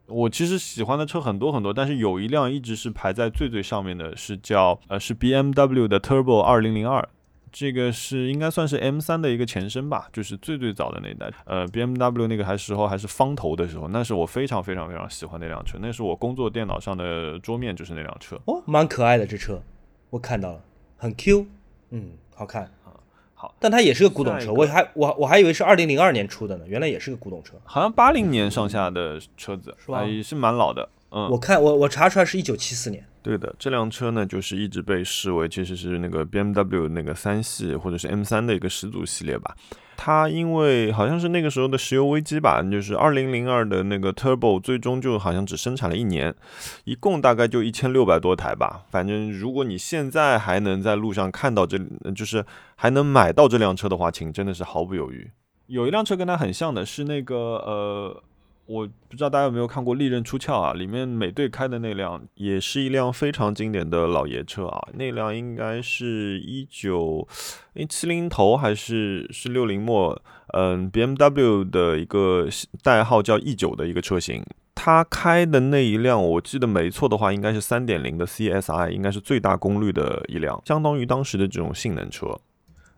[0.07, 7.09] 我其实喜欢的车很多很多，但是有一辆一直是排在最最上面的，是叫呃是 BMW 的 Turbo 二零零二。
[7.53, 18.41] 这个是应该算是 M 三的一个前身吧，就是最最早的那一代，呃，BMW 那个还时候还是方头的时候，那是我非常非常非常喜欢那辆车，那是我工作电脑上的桌面就是那辆车。
[18.47, 19.63] 哦，蛮可爱的这车，
[20.11, 20.61] 我看到了，
[20.97, 21.47] 很 Q，
[21.91, 22.95] 嗯，好看啊，
[23.35, 30.05] 好，但它也是个古董车，我还我我还以为是二零零二年出的呢，原来也是个古董车，好像八零年上下的车子，是吧？
[30.05, 33.05] 也是蛮老的，嗯，我看我我查出来是一九七四年。
[33.23, 39.55] 对的，这辆车呢，就是一直被视为其实是那个 BMW 那个三系或者是 M 三的一个始祖系列吧。
[39.95, 46.35] 它因为好像是那个时候的石油危机吧，就是二零零二的那个 Turbo 最终就好像只生产了一年，
[46.85, 48.85] 一共大概就一千六百多台吧。
[48.89, 51.79] 反正如果你现在还能在路上看到这，
[52.17, 52.43] 就是
[52.77, 55.31] 还能买到这辆车的话，请真的是毫不犹豫。
[55.67, 58.23] 有一辆车跟它很像的是那个呃。
[58.71, 60.73] 我不知道大家有没有看过《利刃出鞘》啊？
[60.75, 64.89] 里面美队开的那辆也是一辆非常经典的老爷车啊。
[64.95, 67.27] 那辆应该是一九
[67.75, 70.23] 诶七零头还是是六零末？
[70.53, 72.49] 嗯，BMW 的一个
[72.81, 74.41] 代号叫 E 九的一个车型。
[74.77, 82.39] 他开的那一辆，我记得没错的话，应该是三点零的 CSI，应该是最大功率的一辆，相当于当时的这种性能车。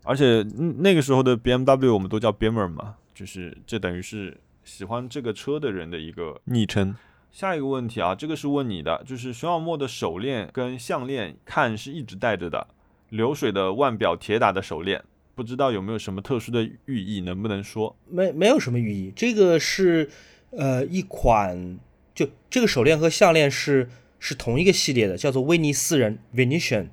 [0.05, 0.43] 而且
[0.81, 4.37] 那个时候的 BMW 我们都叫 BMR 嘛，就是这等于是。
[4.64, 6.94] 喜欢这个车的人的一个昵称。
[7.31, 12.68] 下一个问题啊，这个是问你的，就是熊小莫的手链跟项链看是一直戴着的，
[13.09, 15.03] 流水的腕表铁打的手链，
[15.35, 17.96] 不知道有没有什么特殊的寓意，能不能说？
[18.07, 20.11] 没没有什么寓意，这个是
[20.51, 21.79] 呃一款，
[22.14, 26.88] 就这个手链和项链是是同一个系列的，叫做威尼斯人 （Venetian），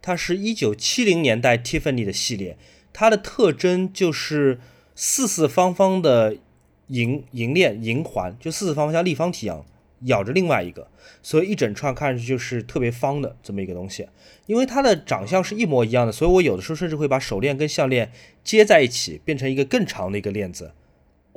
[0.00, 2.56] 它是一九七零年代 Tiffany 的系列，
[2.92, 4.60] 它的特征就是
[4.94, 6.36] 四四方方的
[6.90, 9.64] 银银链银环，就四四方方像立方体一样。
[10.04, 10.88] 咬着另外一个，
[11.22, 14.08] 所以一整串看上去就是特别方的这么一个东西。
[14.46, 18.10] 因为它的长相是一模一样的，所以我有的时候甚至会把手链跟项链
[18.42, 20.72] 接在一起，变成一个更长的一个链子，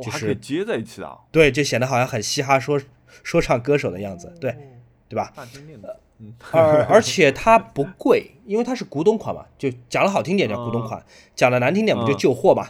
[0.01, 1.17] 就是接在一起啊。
[1.29, 2.79] 对，就显得好像很嘻哈说
[3.21, 4.55] 说唱歌手的样子，对
[5.09, 5.33] 对吧？
[6.51, 12.69] 而而且它不贵，因为它是古董款嘛，就讲的好听点叫古董款，讲的难听点不就旧货嘛。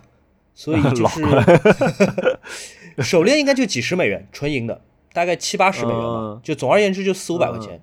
[0.53, 1.21] 所以 就是
[3.03, 4.81] 手链应该就几十美元，纯银的。
[5.13, 7.79] 大概七八十美元吧，就总而言之就四五百块钱。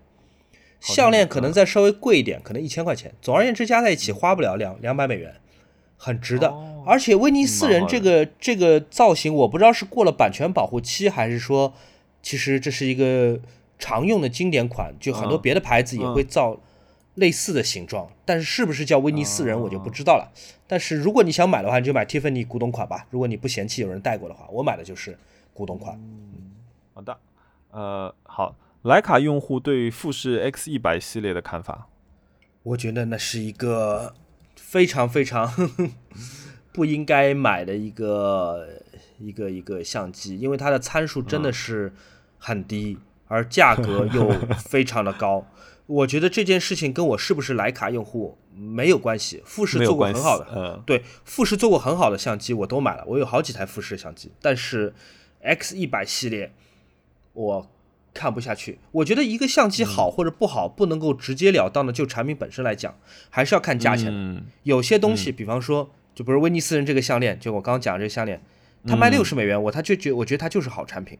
[0.80, 3.12] 项链可能再稍微贵一点，可能一千块钱。
[3.22, 5.34] 总而言之加在一起花不了两两百美元，
[5.96, 6.52] 很值的。
[6.84, 11.72] 而且威尼斯人这个这个造型，我不知道是过了版权保护期，还是说
[12.20, 13.38] 其实这是一个
[13.78, 16.58] 常用的经典款，就很多别的牌子也会造
[17.20, 18.10] 类似的形状。
[18.24, 20.32] 但是是不是叫威尼斯人，我就不知道了。
[20.66, 23.06] 但是如果你想买的话，你就买 Tiffany 古董款吧。
[23.10, 25.18] 如果你不嫌弃有人戴过的话，我买的就是
[25.52, 26.00] 古董款。
[26.92, 27.18] 好的，
[27.70, 31.88] 呃，好，徕卡用户对富士 X 一百系列的看法，
[32.62, 34.14] 我觉得那是一个
[34.56, 35.50] 非常非常
[36.72, 38.68] 不应该买的一个
[39.18, 41.92] 一个一个相机，因为它的参数真的是
[42.38, 45.46] 很低，而价格又非常的高。
[45.90, 49.42] 我觉得这件事情跟我是不是徕卡用户没有关系。
[49.44, 54.94] 富士做过很好的，嗯，对，富士做过很好的相机，我都买了，我有好几台富士相机，但是
[55.42, 56.52] X 一百系列。
[57.32, 57.70] 我
[58.12, 62.92] 看不下去，我觉得一个相机好或者不好，不能够直截了当的就产品本身来讲，
[63.30, 64.42] 还是要看价钱的。
[64.64, 68.42] 有些东西，比方说，就比如威尼斯人这个项链，就我刚刚讲这个项链，
[68.84, 71.16] 它卖六十美元，我他就觉我觉得它就是好产品。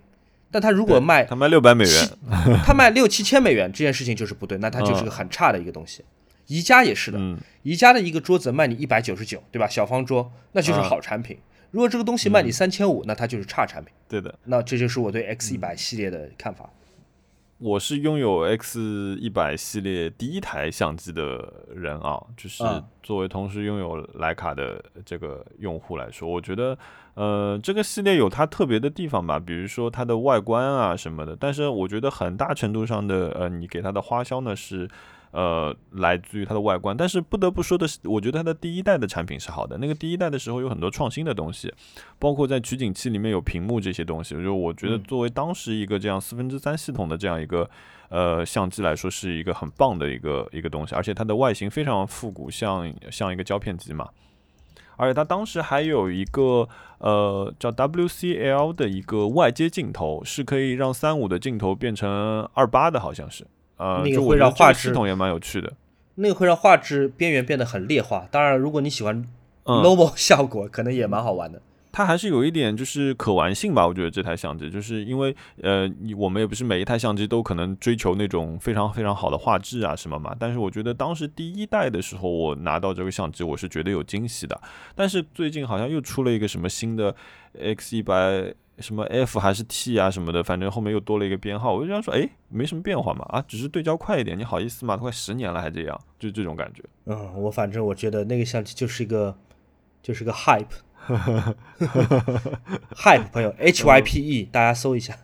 [0.51, 2.09] 但他如果卖，他卖六百美元，
[2.65, 6.05] 他卖六七千美元，这件事情就是不对，那它就是个很差的一个东西。
[6.47, 7.19] 宜家也是的，
[7.63, 9.69] 宜家的一个桌子卖你一百九十九，对吧？
[9.69, 11.39] 小方桌，那就是好产品。
[11.71, 13.95] 如果这个东西卖你三千五，那它就是差产品。
[14.09, 16.69] 对的，那这就是我对 X 一百系列的看法。
[17.61, 22.64] 我是拥有 X 一百系列第一台相机的人啊，就是
[23.03, 26.77] 作为同时拥有徕卡的这个用户来说，我觉得
[27.14, 31.37] 呃这个系列有它特别的地方吧，比如说它的外观啊什么的。
[31.38, 34.88] 但是我觉得很大程度上的呃，你给它的花销呢是。
[35.33, 39.79] 呃，来自于它的外观，但是不得不说的是，我觉得它的第一代的产品是好的。
[39.79, 41.73] 那个第一代的时候有很多创新的东西，
[42.19, 44.35] 包括在取景器里面有屏幕这些东西。
[44.43, 47.71] 就我觉得作为当时一个这样四分之三系统的这样一个
[48.09, 50.97] 呃相机来说，是一个很棒的一个一个东西。
[50.97, 54.09] 而且它的外形非常复古，像像一个胶片机嘛。
[54.97, 63.47] 而且它当时还有一个呃叫 WCL 的一个外接镜头，是可以让三五的镜头变成二八的，好像是。
[63.81, 65.73] 呃，那个会让画质系统也蛮有趣的。
[66.16, 68.29] 那个会让画质边缘变得很劣化。
[68.31, 69.27] 当然，如果你喜欢
[69.64, 71.62] low 效果，可能也蛮好玩的。
[71.90, 73.87] 它还是有一点就是可玩性吧。
[73.87, 80.37] 我觉得这台相机，就是因为呃，我们也不是每一台相机都可能追求那种非常非常好的画质啊什么嘛。
[80.38, 84.61] 但是我觉得当时第一代的时候，我拿到这个相机，我是觉得有惊喜的。
[84.95, 87.14] 但是最近好像又出了一个什么新的
[87.59, 88.55] X 一百。
[88.81, 94.97] 什么 F 还是 T 啊什么的，反正后面又多了一个编号，我就想说，哎，没什么变化嘛，啊，只是对焦快一点，你好意思吗？
[94.97, 96.83] 都快十年了还这样，就这种感觉。
[97.07, 99.37] 嗯，我反正我觉得那个相机就是一个，
[100.03, 100.90] 就是个 hype，hype
[103.31, 105.16] 朋友 H Y P E，大家搜一下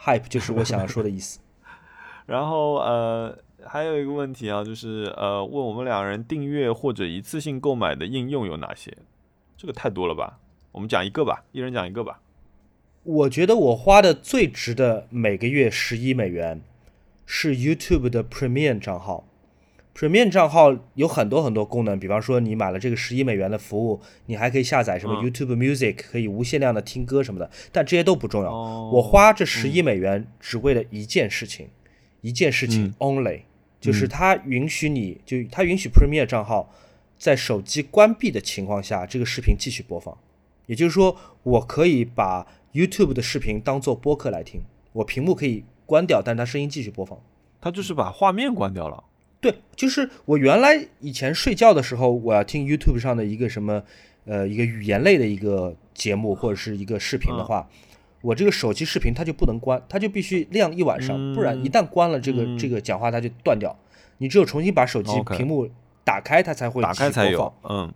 [0.00, 1.40] ，hype 就是我想要说的意思。
[2.26, 8.96] 然后呃，还有一个问题啊，就是呃，问我们两人订阅或者一次性购买的应用有哪些？
[9.56, 10.38] 这个太多了吧？
[10.72, 12.20] 我们讲一个吧，一人讲一个吧。
[13.02, 16.60] 我觉得我花的最值的每个月十一美元，
[17.24, 19.26] 是 YouTube 的 Premium 账号。
[19.96, 27.50] Premium 账号有很多很多功能，比方说你买了这个十一美元的服务，你还可以下载什么 YouTube Music，可以无限量的听歌什么的。
[27.72, 28.52] 但这些都不重要。
[28.52, 31.68] 我花这十一美元只为了一件事情，
[32.20, 33.40] 一件事情 only，
[33.80, 36.72] 就是它允许你就它允许 Premium 账号
[37.18, 40.16] 在手机关闭的情况下，这个视频继续播放。
[40.70, 44.60] 也就是说，我可以把 YouTube 的视频当做播客来听，
[44.92, 47.18] 我屏幕可以关掉，但它声音继续播放。
[47.60, 49.02] 它就是把画面关掉了。
[49.40, 53.82] 对，就是我原来以前睡觉的时候，我要听 YouTube 上的一个什么，
[54.26, 57.68] 呃，一个语言类的一个节目或者是一个视频的话，
[58.22, 63.76] 我这个手机视频它就不能关，它就必须亮一晚上，不然一旦关了这个这个讲话它就断掉。
[64.18, 65.68] 你只有重新把手机屏幕。
[66.02, 67.32] 打开它才会打开才有。
[67.32, 67.92] 有，嗯。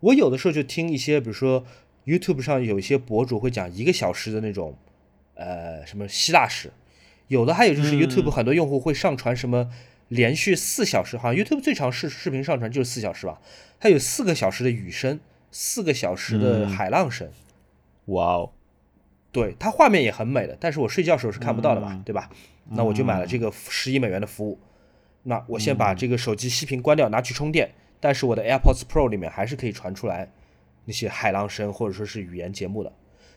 [0.00, 1.64] 我有的时候就听一些，比如说
[2.08, 4.74] YouTube 上有一些博主会讲一个小时的那种，
[5.34, 6.72] 呃，什么希腊史，
[7.26, 9.70] 有的还有就是 YouTube 很多用户会上传什么
[10.08, 13.38] 连续四小时，好像 YouTube 最长视视频上传就是四小时吧，
[13.78, 15.20] 它有四个小时的雨声，
[15.52, 17.28] 四个小时的海浪声，
[18.06, 18.50] 哇哦，
[19.30, 22.30] 对，它画面也很美的，但是我睡觉时候是看不到的吧，对吧？
[22.70, 24.58] 那我就买了这个十一美元的服务，
[25.24, 27.70] 那我先把这个手机息屏关掉，拿去充电。
[28.00, 30.30] 但是我的 AirPods Pro 里面还是可以传出来
[30.88, 32.90] 那些海浪声或者说是语言节目的，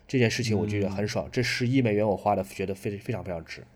[0.07, 1.27] 这件事情我觉得很爽。
[1.29, 3.67] 这十一美元我花的觉得非非常非常值。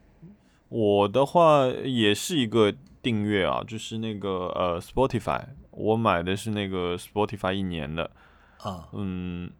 [0.70, 8.10] 我的话也是一个订阅啊，就是那个呃 Spotify，我买的是那个 Spotify 一年的
[8.60, 9.52] 啊，嗯，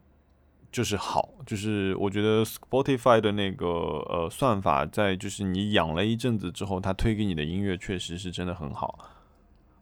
[0.72, 8.98] 就是好，就是我觉得 Spotify 的那个呃算法在就是你养了一阵子之后，它推给你的音乐确实是真的很好。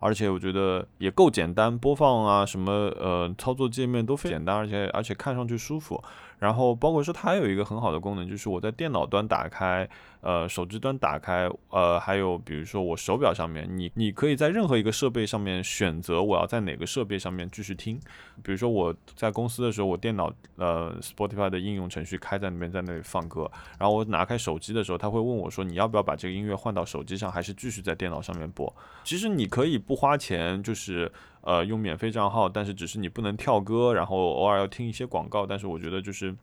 [0.05, 5.99] 而且我觉得也够简单，播放啊什么呃操作界面都非常简单，而且而且看上去舒服。
[6.39, 9.89] 然后包括说它有一个很好的功能，就是我在电脑端打开。
[10.21, 18.01] 呃，手机端打开，呃，还有比如说我手表上面，你你可以在任何一个设备上面选择我要在哪个设备上面继续听。
[18.43, 23.51] 比如说我在公司的时候，我电脑呃 Spotify 的应用程序开在那边，在那里放歌。
[23.79, 28.75] 然后我拿开手机的时候，他会问我说你要不要把这个音乐换到手机上，还是继续在电脑上面播？
[29.05, 31.13] 其实你可以不花钱，就是
[31.45, 35.47] 呃用免费账号，但是只是你不能跳歌，然后偶尔要听一些广告。
[35.47, 36.35] 但是我觉得就是。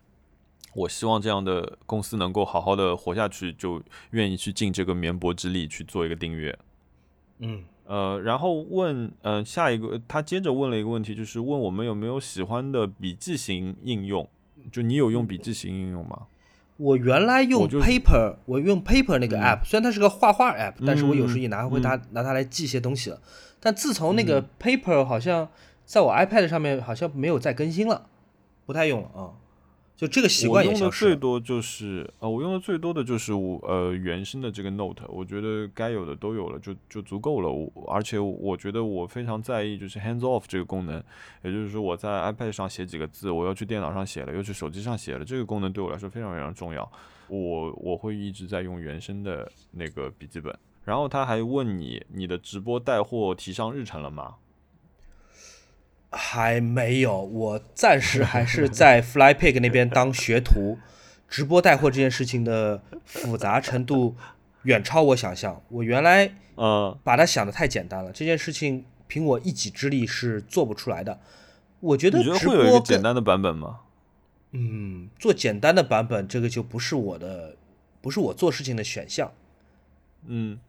[0.74, 6.58] 我希望这样的公司能够好好的活下去，就愿意去尽这个绵薄之力去做一个订阅。
[7.40, 14.26] 嗯，呃，然后问，呃，下一个他接着问了一个问题，就是问我们有没有喜欢的笔记型应用？
[14.72, 16.28] 就你有用笔记型应用吗？
[16.78, 23.20] 我原来用 Paper，我用 Paper 那个 App，虽然它是个画画 App，但是我有时候也拿回它拿它来记一些东西了。
[23.62, 25.47] 但自从那个 Paper 好像
[25.86, 28.10] 在我 iPad 上面好像没有再更新了，
[28.65, 29.32] 不太用了啊。
[29.95, 37.52] 就这个习惯我用的最多就是呃，我用的最多的就是我呃原生的这个 Note，我觉得该有的都有了，就就足够了。
[37.52, 40.95] 我而且我觉得我非常在意就是 Hands Off 这个功能，
[41.43, 46.91] 也就是说我在 iPad 上写几个字，我要去电脑上写了，又去手机上写了，这个功能对我来说非常非常重要。
[47.28, 50.52] 我我会一直在用原生的那个笔记本。
[50.84, 54.36] 然后他还问你，你的直播带货提上日程了吗？
[56.12, 60.78] 还没有，我暂时还是在 FlyPig 那边当学徒。
[61.30, 64.17] 直播带货这件事情的复杂程度
[64.63, 65.62] 远超我想象。
[65.70, 71.22] 我原来呃把它想的太简单了，这件事情凭我一己之力是做不出来的。
[71.80, 73.80] 我觉得会有一个简单的版本吗？
[74.52, 77.56] 嗯，做简单的版本，这个就不是我的，
[78.02, 79.32] 不是我做事情的选项。
[80.26, 80.60] 嗯。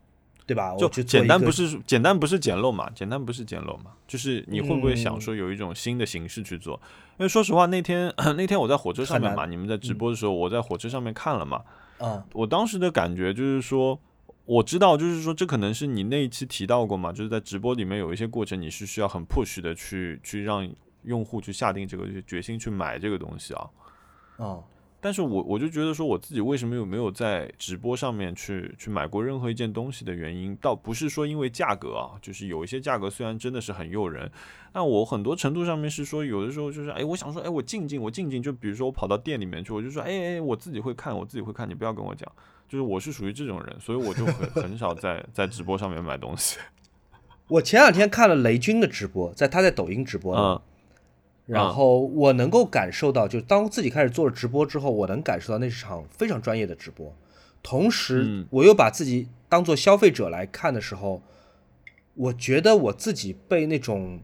[0.47, 0.75] 对吧？
[0.77, 2.91] 就简单不是简单不是简陋嘛？
[2.95, 3.93] 简单不是简陋嘛？
[4.09, 6.75] 就是你会不会想说有一种新的形式去做？
[7.19, 11.63] 因为说实话，那天 那天我在火车上面嘛，你们在直播的时候，我在火车上面看了嘛。
[11.99, 13.99] 嗯，我当时的感觉就是说，
[14.45, 20.69] 我知道，就是说，这可能是你那一期提到过嘛，就是在直播里面有一些过程，你是需要很 push 的去去让
[21.05, 23.67] 用户去下定这个决心去买这个东西啊。
[24.39, 24.63] 嗯。
[25.05, 34.31] 但是我我就觉得说，我自己为什么有没有在直播上面去去买过任何一件东西的原因，倒不是说因为价格啊，就是有一些价格虽然真的是很诱人，
[34.73, 42.31] 但我很多程度上面是说，有的时候就是，哎，我想说，哎，我静静，我静静，就比如说我跑到店里面去，我就说，哎哎，我自己会看，我自己会看，你不要跟我讲，
[42.69, 46.61] 就是我是属于这种人，所以我就很很少在在直播上面买东西。
[47.49, 50.63] 我前两天看了雷军的直播，在他在抖音直播嗯。
[51.53, 57.15] 然后我能够感受到，就当自己开始做了直播之后，我能感受到那是场非常专业的直播。
[57.63, 61.21] 同时，我又把自己当做消费者来看的时候，
[62.15, 64.21] 我觉得我自己被那种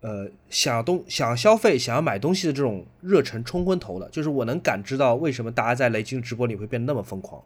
[0.00, 4.08] 呃想要东想要消费、想要买东西的这种热忱冲昏头了。
[4.10, 7.42] 就是我能感知到为什么大家在雷军直播里会变得那么疯狂。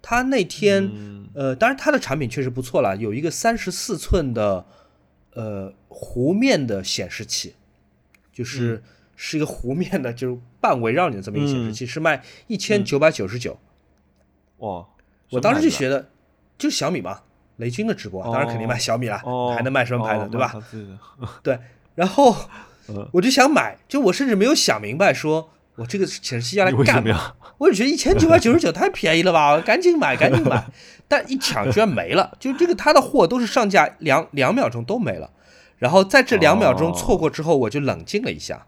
[0.00, 0.90] 他那天
[1.34, 4.64] 呃，当然他的产品确实不错了，有一个三十四寸的
[5.34, 7.54] 呃弧面的显示器。
[8.32, 8.82] 就是
[9.16, 13.58] 是一个弧面的，就是半围绕你的这么一个显示器，是卖一千九百九十九。
[14.58, 14.86] 哇！
[15.30, 16.10] 我当时就觉得，
[16.58, 17.20] 就小米嘛，
[17.56, 19.18] 雷军的直播，当然肯定卖小米了，
[19.54, 20.54] 还能卖什么牌子，对吧？
[21.42, 21.58] 对。
[21.94, 22.34] 然后
[23.12, 27.34] 我就想买，就我甚至没有想明白，说我这个显示器要来干嘛？
[27.58, 30.66] 我就觉得一千九百九十九太便宜了吧， 赶紧买，赶紧买。
[31.06, 35.30] 但一抢居然没了，就这个他的货都是上架两两秒钟都没了。
[35.80, 38.66] 然后在这两秒钟错过之后，我就冷静了一下，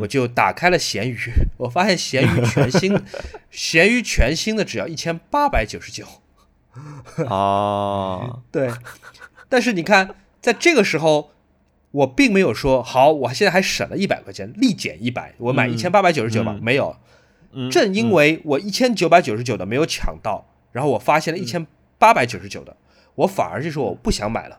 [0.00, 1.16] 我就打开了闲鱼，
[1.58, 3.00] 我发现闲鱼全新，
[3.50, 6.04] 闲鱼全新的只要一千八百九十九。
[7.28, 8.70] 啊， 对，
[9.48, 11.30] 但是你看，在这个时候，
[11.92, 16.96] 我并没有说好，我现在还省了一百块钱，立减一百，我买一千八百九十九吧，没有。
[17.70, 21.66] 正因为我一千九百九十九的没有抢到，然后我发现了一千
[21.98, 22.76] 八百九十九的，
[23.14, 24.58] 我反而就说我不想买了。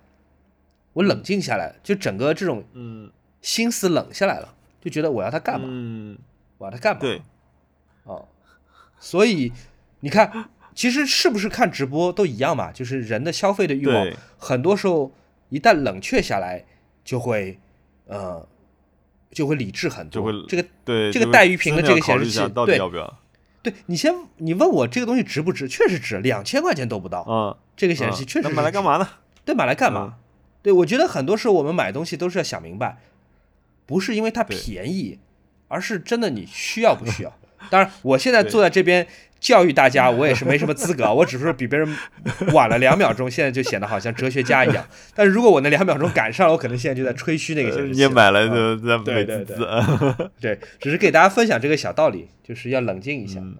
[0.93, 5.67] 我冷静下来，就整个这种嗯心思冷下来了，就觉得我要它干嘛？
[5.69, 6.17] 嗯，
[6.57, 7.01] 我要它干嘛？
[7.01, 7.21] 对，
[8.03, 8.27] 哦，
[8.99, 9.51] 所以
[9.99, 12.71] 你看，其实是不是看直播都一样嘛？
[12.71, 15.11] 就是人的消费的欲望，很多时候
[15.49, 16.65] 一旦冷却下来，
[17.03, 17.59] 就会
[18.07, 18.47] 呃。
[19.33, 23.19] 就会理智很多，这个对这个带鱼屏的这个显示器，对，要不要？
[23.63, 25.67] 对你先，你问我这个东西值不值？
[25.67, 27.25] 确实值，两千块钱都不到。
[27.27, 28.49] 嗯，这个显示器确实。
[28.49, 29.09] 买来干嘛呢？
[29.43, 30.19] 对，买来干嘛？
[30.63, 32.97] 对，我觉得很多时候我们买东西都是要想明白，
[33.85, 35.19] 不是因为它便宜，
[35.67, 37.37] 而是真的你需要不需要。
[37.69, 39.05] 当然，我现在坐在这边。
[39.43, 41.97] 教育大家，我也是没什么资格，我只是比别人
[42.53, 44.87] 晚了两秒钟，现在就显得好像哲学家一样。
[45.13, 47.99] 但是如果我那两秒钟赶上了，我可能现在就在吹嘘那个显示器。
[47.99, 53.41] 也买了就在对对对， 对，只是给大家分享这个小道理，就是要冷静一下。
[53.41, 53.57] 嗯，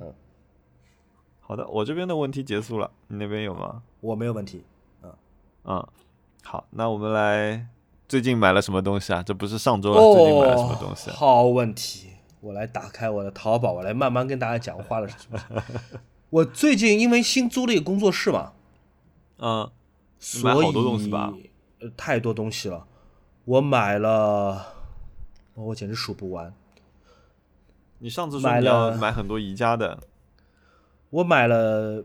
[1.41, 3.81] 好的，我这边的问题结束了，你那边有吗？
[3.99, 4.63] 我没有问题。
[5.03, 5.13] 嗯
[5.65, 5.87] 嗯，
[6.43, 7.67] 好，那我们来
[8.07, 9.23] 最近买了什么东西啊？
[9.23, 11.09] 这不是上周了，最近买了什么东西？
[11.09, 12.09] 好问题。
[12.41, 15.39] 我来打开我的淘宝，我来慢慢跟大家讲花了什么。
[16.29, 18.51] 我最近因为新租了一个工作室嘛，
[19.37, 19.71] 嗯，
[20.19, 21.33] 所以好多东西吧，
[21.79, 22.85] 呃，太多东西了。
[23.45, 24.73] 我买了，
[25.53, 26.53] 我简直数不完。
[27.99, 29.99] 你上次说你要买很多宜家的，
[31.11, 32.03] 我买了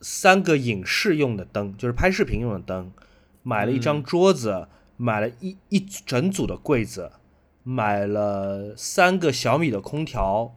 [0.00, 2.90] 三个影视用的灯，就是拍视频用的灯，
[3.48, 4.66] 买了一张桌子，
[4.96, 7.12] 买了一一整组的柜子。
[7.62, 10.52] 买了三个小米的空调，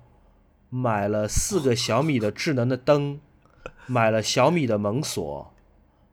[0.71, 3.19] 买了四个小米的智能的灯，
[3.85, 5.53] 买了小米的门锁，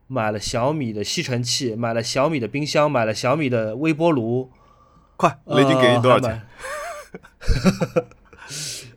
[0.06, 4.50] 买了小米的吸尘器，买了小米的冰箱，买了小米的微波炉。
[5.16, 6.42] 快，雷军给你多少钱？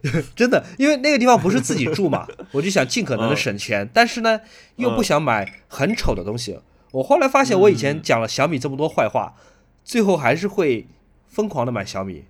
[0.36, 4.42] 真的，因为那个地方不是自己住嘛，我就想尽可能的省钱，但是呢，
[4.76, 6.60] 又不想买很丑的东西。
[6.92, 9.36] 我后来发现，我以前讲了小米这么多坏话，
[9.84, 10.88] 最后还是会。
[11.32, 12.26] 疯狂的买小米，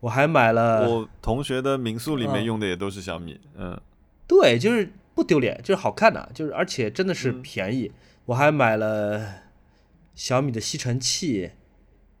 [0.00, 0.90] 我还买了。
[0.90, 3.80] 我同学的民宿里面用的也都是小米，嗯，
[4.26, 7.92] 对，就是不丢脸，就是好看的，就是而且真的是便宜。
[8.24, 9.22] 我还买了
[10.16, 11.52] 小米的吸尘器，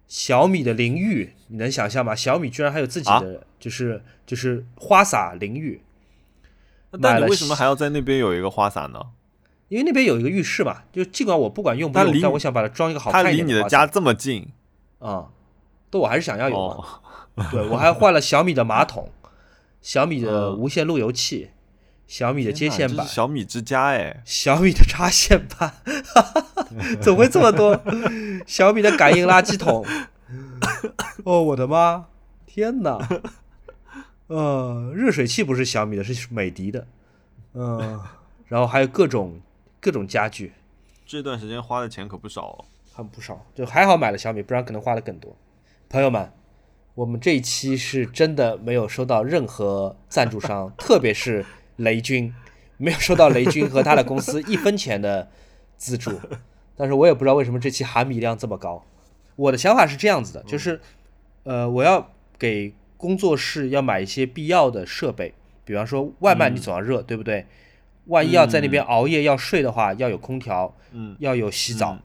[0.06, 2.14] 小米的淋浴，你能想象吗？
[2.14, 5.82] 小米居然还有自己的，就是就是花洒淋浴。
[6.92, 9.00] 那你为什么还要在那边有一个花洒呢？
[9.68, 13.36] 因为那边有一个浴室嘛，就尽管我不管用不用，但我想把它装一个好看一点。
[13.38, 14.48] 它离你的家这么近
[14.98, 15.28] 啊。
[15.88, 16.68] 都我还是想要有
[17.34, 19.08] 嘛，对我还换了小米的马桶，
[19.80, 21.50] 小米的无线路由器，
[22.08, 25.74] 小米的接线板，小米之家哎，小米的插线板，
[27.00, 27.80] 怎么会这么多？
[28.46, 29.86] 小米的感应垃圾桶，
[31.24, 32.06] 哦我的妈，
[32.46, 32.98] 天哪！
[34.26, 36.86] 呃，热水器不是小米的，是美的的，
[37.54, 38.00] 嗯，
[38.46, 39.40] 然后还有各种
[39.86, 40.52] 各种家具，
[41.06, 45.36] 这段时间花的钱可不少，哦很不少，就还好买了小米，不然可能花的更多。
[45.88, 46.28] 朋友们，
[46.96, 52.34] 我们这一期是真的没有收到任何赞助商， 特别是雷军，
[52.78, 55.30] 没有收到雷军和他的公司 一分钱的
[55.76, 56.18] 资助。
[56.76, 58.84] 但是我也不知道为什么这期含米量这么高。
[59.36, 60.80] 我的想法是这样子的，就是，
[61.44, 65.32] 呃，我要给工作室要买一些必要的设备，
[65.64, 67.46] 比方说外卖你总要热，对不对？
[68.06, 71.98] 万一要在那边熬夜要睡的话，要有空调，嗯，要有洗澡。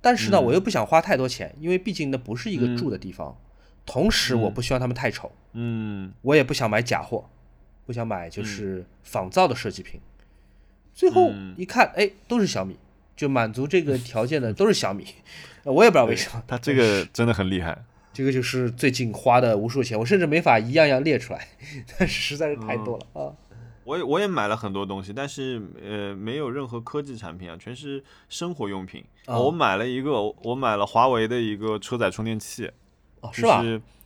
[0.00, 3.36] 但是呢，我又不想花太多钱，因为毕竟那不是一个住的地方。
[3.84, 5.32] 同时，我不希望他们太丑。
[5.52, 7.28] 嗯，我也不想买假货，
[7.86, 10.00] 不想买就是仿造的设计品。
[10.94, 12.76] 最后一看，哎，都是小米，
[13.16, 15.06] 就满足这个 条件的都是小米。
[15.64, 16.42] 我也不知道为什么。
[16.46, 17.84] 他这个 真的很厉害。
[18.12, 21.48] 这个就是最近花的无数钱，我甚至没法一样样列出来，
[21.98, 23.34] 但是实在是太多了啊。
[23.86, 29.04] 我也我也买了很多东西，但是呃没有任何科技产品啊，全是生活用品。
[29.26, 32.68] 我买了一个，我买了华为的一个车载充电器，
[33.20, 33.62] 哦，是吧？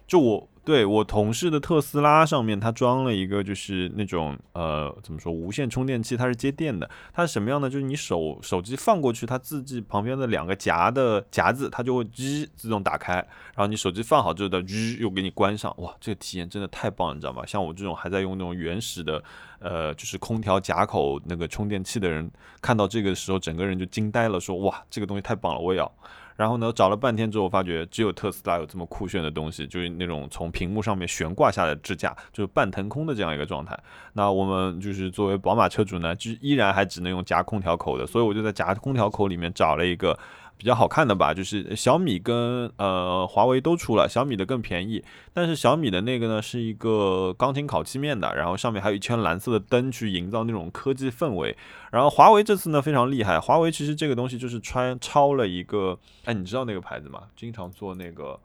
[0.06, 6.88] 就我对我同事的特斯拉上面，它装了一个就是那种呃怎么说无线充电器，它是接电的。
[7.12, 7.68] 它是什么样的？
[7.68, 13.14] 就是你手手机放过去，它自己旁边的两个夹的夹子，它就会吱自动打开。
[13.14, 15.74] 然后你手机放好之后的吱又给你关上。
[15.78, 17.44] 哇，这个体验真的太棒了，你知道吗？
[17.46, 19.22] 像我这种还在用那种原始的。
[19.60, 22.30] 呃，就是空调夹口那个充电器的人
[22.62, 25.92] 看到这个时候，整个人就惊呆了，说哇，这个东西太棒了，我也要。
[26.40, 33.78] 然后呢，找了半天之后，发觉只有特斯拉有这么酷炫的东西，就是那种从屏幕上面悬挂下来的支架，就是半腾空的这样一个状态。
[34.14, 40.18] 那我们就是作为宝马车主呢，就依然还只能用夹空调口的，所以我就在夹空调口里面找了一个
[40.60, 45.02] 比较好看的吧，就是小米跟呃华为都出了，小米的更便宜，
[45.32, 51.56] 但是小米的那个呢是一个钢琴烤漆面的，然后上面还有一圈蓝色的灯去营造那种科技氛围。
[51.90, 57.22] 然后华为这次呢非常厉害，华为其实这个东西就是穿抄了一个，哎，你知道那个牌子吗？
[57.34, 58.38] 经常做那个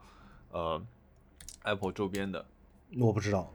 [0.51, 0.81] 呃
[1.63, 2.45] Apple 周边的，
[2.97, 3.51] 我不知道。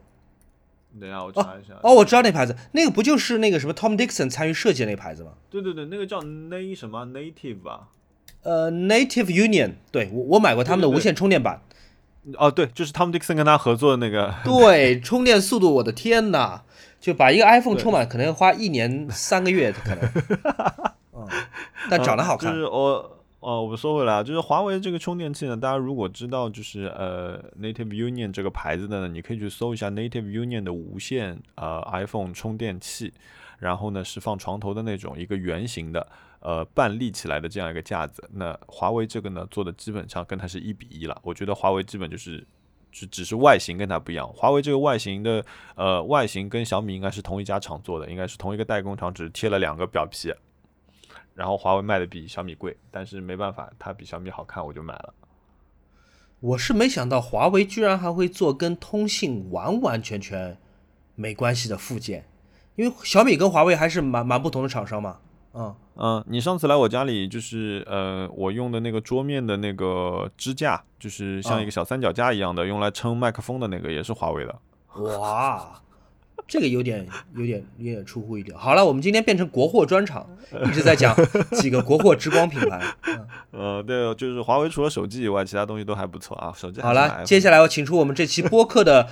[1.01, 1.79] 等一下，我查一下。
[1.83, 5.33] 哦，我知道那牌子，那个不就是那个什么 Tom Dixon 参与设计的那个牌子吗？
[5.49, 7.89] 对对对，那个叫 Na 什么 Native 吧。
[8.43, 11.61] 呃，Native Union，对我我买过他们的无线充电板。
[12.37, 14.35] 哦，对，就是 Tom Dixon 跟他合作的那个。
[14.45, 16.61] 对，充电速度，我的天呐！
[17.01, 20.11] 就把一个 iPhone 充满，可能要花一年三个月，可能。
[21.17, 21.27] 嗯，
[21.89, 22.53] 但长得好看。
[22.53, 33.13] 就是我，哦，我们说回来啊，就是华为这个充电器呢，大家如果知道就是呃 Native Union 这个牌子的呢，你可以去搜一下 Native Union 的无线呃 iPhone 充电器，
[33.59, 36.07] 然后呢是放床头的那种一个圆形的。
[36.41, 41.21] 呃，半立起来的这样一个架子，那华为这个呢做的基本上跟它是一比一了。
[41.23, 42.47] 我觉得华为基本就是
[42.91, 44.27] 只只是外形跟它不一样。
[44.33, 50.33] 华为这个外形的呃外形跟小米应该是同一家厂做的，应该是同一个代工厂，只是贴了两个表皮。
[51.35, 55.15] 然后华为卖的比小米贵，但是没办法，它比小米好看，我就买了。
[56.41, 60.57] 我是没想到华为居然还会做跟通信完完全全
[61.15, 62.25] 没关系的附件，
[62.77, 65.19] 因为小米跟华为还是蛮蛮不同的厂商嘛。
[65.53, 74.55] 嗯嗯，你上次来我家里，就是呃，我用的那个桌面的那个支架，就是像一个小三脚架一样的，用来撑麦克风的那个，也是华为的。
[75.03, 75.81] 哇，
[76.47, 78.57] 这个有点有点有点出乎意料。
[78.57, 80.27] 好了，我们今天变成国货专场，
[80.65, 81.15] 一直在讲
[81.53, 82.81] 几个国货之光品牌。
[83.51, 86.53] 呃，对，就是华为除了手机以外，其他东西都还不错啊。
[86.57, 89.09] 手机好了，接下来我请出我们这期播客的。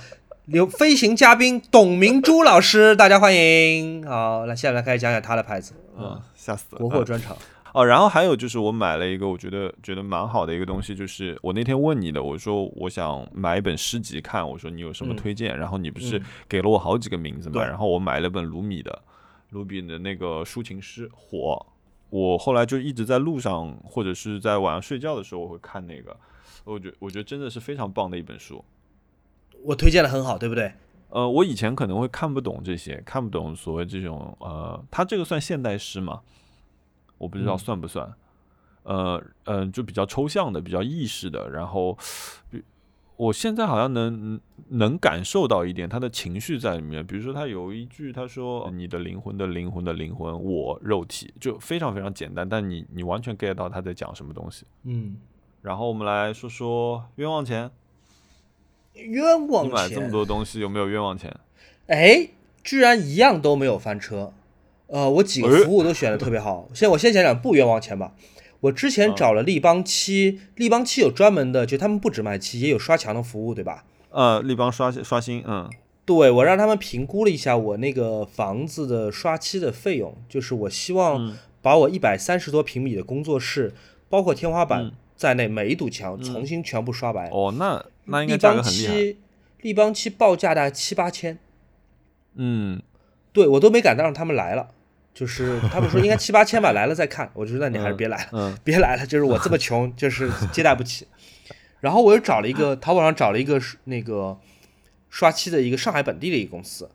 [0.51, 4.03] 有飞行嘉宾董明珠老师，大家欢迎。
[4.07, 5.75] 好，那现在开始讲讲他的牌子。
[5.95, 7.37] 嗯，吓死了，国货专场。
[7.71, 15.55] 哦，然后还有就是我买了一个我觉得觉得蛮好的一个东西，就是我那天问你的，我说我想买一本诗集看，我说你有什么推荐？
[15.55, 17.63] 然后你不是给了我好几个名字嘛？
[17.63, 19.03] 然后我买了本卢米的，
[19.51, 21.63] 卢比的那个抒情诗《火》，
[22.09, 26.17] 我后来就一直在路上或者是在晚上睡觉的时候我会看那个，
[26.63, 28.65] 我觉我觉得真的是非常棒的一本书。
[29.63, 30.73] 我推荐的很好，对不对？
[31.09, 36.21] 呃，我以前可能会看不懂这些，看不懂所谓这种呃，他这个算现代诗吗？
[37.17, 38.13] 我不知道算不算。
[38.83, 41.49] 呃呃，就比较抽象的，比较意识的。
[41.49, 41.97] 然后，
[43.17, 44.39] 我现在好像能
[44.69, 47.05] 能感受到一点他的情绪在里面。
[47.05, 54.65] 比如说，他有一句，他说：“你的灵魂的灵魂的灵魂，我肉体。”就非常非常简单，但你你完全 get 到他在讲什么东西。
[54.83, 55.17] 嗯。
[55.61, 57.69] 然后我们来说说冤枉钱。
[59.05, 59.69] 冤枉钱！
[59.69, 61.35] 你买这么多东西有没有冤枉钱？
[61.87, 62.29] 哎，
[62.63, 64.33] 居然一样都没有翻车。
[64.87, 66.67] 呃，我几个服务都选的特别好。
[66.73, 68.13] 先我先讲讲不冤枉钱吧。
[68.61, 73.85] 我之前找了立邦漆，立邦漆有专门的，就他们不止卖漆，也有刷墙的服务，对吧？
[74.09, 75.69] 呃，立邦刷刷新，嗯，
[76.05, 83.73] 对我让他们评估了一下我那个房子的刷漆的费用，就是我希望把我一百三十多平米的工作室，
[84.09, 87.29] 包括天花板在内每一堵墙重新全部刷白。
[87.29, 87.85] 哦，那。
[88.09, 89.15] 那应该价格很厉害。
[89.61, 91.37] 立邦漆报价大概七八千，
[92.35, 92.81] 嗯，
[93.33, 94.69] 对我都没敢让他们来了，
[95.13, 97.29] 就是他们说应该七八千吧，来了再看。
[97.33, 101.07] 我就说那你还是别来了，别来了，就是我这么穷，就是接待不起。
[101.81, 104.37] 然后我又找了一个淘宝上找了一个那个
[105.09, 106.89] 刷漆的一个上海本地的一个公司，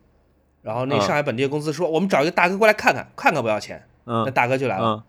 [0.62, 3.86] 然后那上海本地的公司说我们找一个大哥过来看看，看看不要钱。
[4.06, 5.04] 那大哥就来了，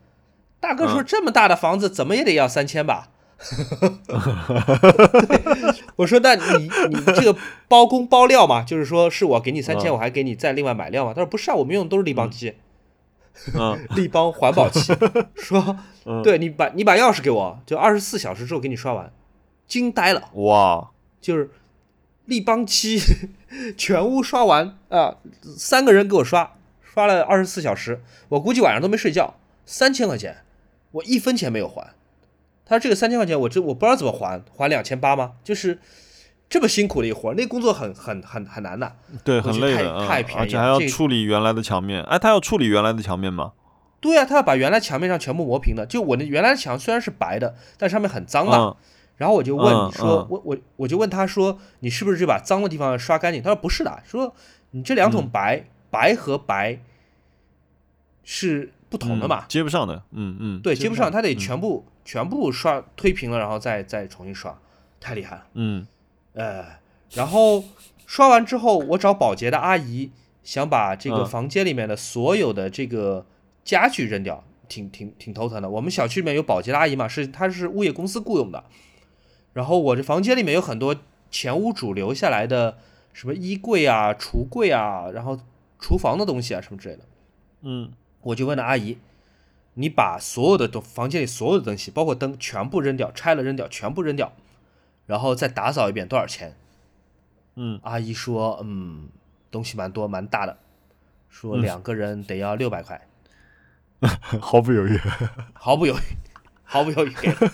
[0.60, 3.10] 大哥说这么大的房子怎么也得要三千吧。
[5.98, 12.56] 我说：“那你你这个包工包料嘛，就是说是我给你三千，我还给你再另外买料嘛？”他说：“不是啊，我们用的都是立邦漆，
[13.96, 14.94] 立邦环保漆。
[15.36, 15.78] 说，
[16.24, 19.12] 对你把你把钥匙给我，就二十四小时之后给你刷完。”
[19.68, 20.30] 惊呆了！
[20.34, 21.50] 哇，就是
[22.26, 23.00] 立邦漆
[23.76, 25.16] 全屋刷完啊，
[25.58, 29.34] 三个人给我刷，刷了二十四小时，我估计晚上都没睡觉。
[29.66, 30.44] 三千块钱，
[30.92, 31.95] 我一分钱没有还。
[32.66, 35.34] 他说：“这个三千块钱，我这我不知道怎么还，还两千八吗？
[35.44, 35.80] 就是
[36.50, 42.02] 这么辛苦的一活儿，那工作很很很很难的，对，很累的，太便宜，而且还要处理原来的墙面。
[42.04, 43.54] 哎，他要处理原来的墙面吗？
[44.02, 45.86] 对啊，他要把原来墙面上全部磨平的。
[45.86, 48.76] 就我那原来的墙虽然是白的，但上面很脏嘛。
[49.18, 53.42] 然后我就问你说，我我我就问他说，你是不是就把脏的地方刷干净？
[53.42, 54.36] 他说不是的，说
[54.72, 56.80] 你这两桶白白和白
[58.24, 60.02] 是不同的嘛，接不上的。
[60.12, 64.56] 嗯嗯，对，接不上，他得全部。”全部刷推平了，然后再再重新刷，
[65.00, 65.48] 太厉害了。
[65.56, 65.88] 嗯，
[66.34, 66.64] 呃，
[67.14, 67.64] 然后
[68.06, 70.12] 刷完之后，我找保洁的阿姨，
[70.44, 73.26] 想把这个房间里面的所有的这个
[73.64, 74.44] 家具扔掉。
[74.68, 75.70] 挺挺挺头疼的。
[75.70, 78.64] 我们小区里面有保洁的阿姨嘛，是她是物业公司雇佣的，
[79.54, 80.96] 然后我这房间里面有很多
[81.30, 82.78] 前屋主留下来的
[83.14, 85.40] 什么衣柜啊、橱柜啊，然后
[85.80, 87.04] 厨房的东西啊什么之类的，
[87.62, 87.92] 嗯
[88.26, 88.98] 我就问了阿姨，
[89.76, 94.34] 你把所有的东房间里所有的东西，包括灯全部扔掉，拆了扔掉，全部扔掉，
[95.06, 96.56] 然后再打扫一遍，多少钱？
[97.56, 99.10] 嗯，阿姨说，嗯，
[99.52, 100.58] 东西蛮多蛮大的，
[101.30, 103.08] 说嗯两个人得要六百块。
[104.42, 105.00] 毫不犹豫。
[105.54, 106.02] 毫不犹豫，
[106.64, 107.52] 毫不犹豫给了。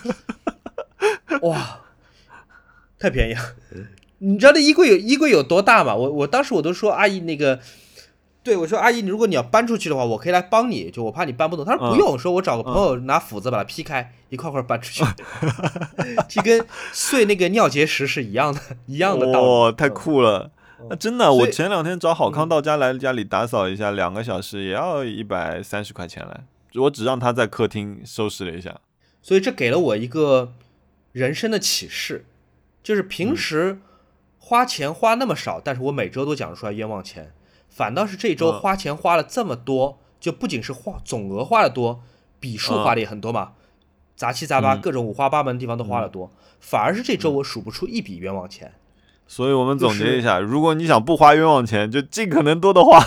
[1.42, 1.80] 哇，
[2.98, 3.40] 太便宜了！
[4.18, 5.94] 你知道那衣柜有衣柜有多大吗？
[5.94, 7.60] 我我当时我都说阿姨那个，
[8.42, 11.64] 对我说阿姨，你如果你要搬出去的话，我可以来帮你，就我怕你搬不动。
[11.64, 15.04] 他说不用，说我找个朋友拿斧子把它劈开，一块块搬出去，
[16.28, 19.46] 这跟碎那个尿结石是一样的，一样的道理。
[19.46, 20.50] 哇，太酷了！
[20.90, 26.44] 那真的，我前两天找郝康到家来家里打扫一下，两个小时也要一百三十块钱来。
[26.74, 28.80] 我只让他在客厅收拾了一下。
[29.20, 30.52] 所以这给了我一个
[31.12, 32.24] 人生的启示，
[32.82, 33.78] 就是平时
[34.38, 37.32] 花钱花那么少，但是我每周都讲出来冤枉钱，
[37.74, 38.60] 反倒是这周嗯。
[38.60, 42.02] 花钱花了这么多，就不仅是花总额花的多，
[42.38, 43.52] 笔数花的也很多嘛，
[44.14, 44.80] 杂七杂八嗯。
[44.80, 48.72] 各种五花八门的地方都花的多，反而是这周我数不出一笔冤枉钱。
[49.26, 53.02] 所以我们总结一下，如果你想不花冤枉钱，就尽可能多的花。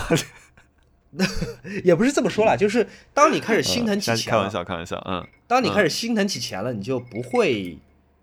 [1.85, 5.25] 也不是这么说啦，就是当你开始心疼起钱开玩笑，开玩笑，嗯。
[5.47, 7.77] 当你开始心疼起钱了，你就不会，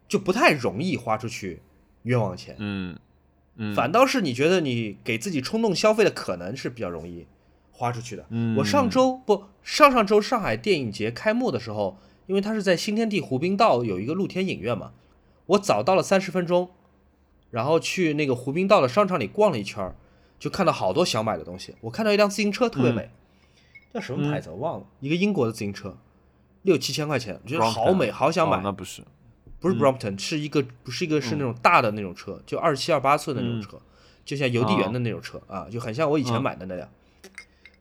[0.08, 1.62] 就不太容易花出去
[2.02, 2.56] 冤枉钱。
[2.58, 2.98] 嗯
[3.56, 7.26] 嗯，反倒是你觉得你给自己冲动消费的可能是比较容易
[7.70, 8.26] 花出去的。
[8.30, 8.56] 嗯。
[8.56, 14.92] 我上周不上上周上海电影节开幕的时候，因为它是在新天地湖滨道有一个露天影院嘛，
[15.46, 16.70] 我早到了三十分钟，
[17.50, 19.94] 然后去那个湖滨道的商场里逛了一圈，
[20.38, 21.74] 就看到好多想买的东西。
[21.82, 23.10] 我看到一辆自行车特别美，
[23.92, 24.48] 叫什么牌子？
[24.50, 25.98] 我忘了，一个英国的自行车，
[26.62, 28.56] 六七千块钱，我觉得好美，好想买。
[28.56, 29.02] 哦那不是，
[29.62, 33.80] 不是 Brompton，、是一个不是一个是那种大的那种车，就二七二八寸的那种车，
[34.24, 36.88] 就像邮递员的那种车、啊，就很像我以前买的那辆。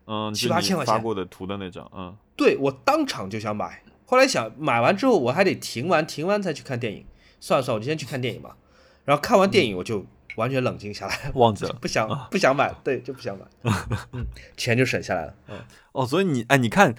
[0.05, 7.05] 嗯，七八千块钱发过的图的那张，嗯对我当场就想买，后来想买完之后我还得停完，停完才去看电影。
[7.39, 8.55] 算了算了，我就先去看电影吧。
[9.03, 10.05] 然后看完电影我就
[10.36, 11.73] 完全冷静下来，忘记了。
[11.82, 13.73] 不想不想买，对，就不想买，
[14.11, 14.25] 嗯，
[14.55, 15.36] 钱就省下来了。
[15.47, 15.57] 嗯，
[15.93, 16.93] 哦，所以你哎，你看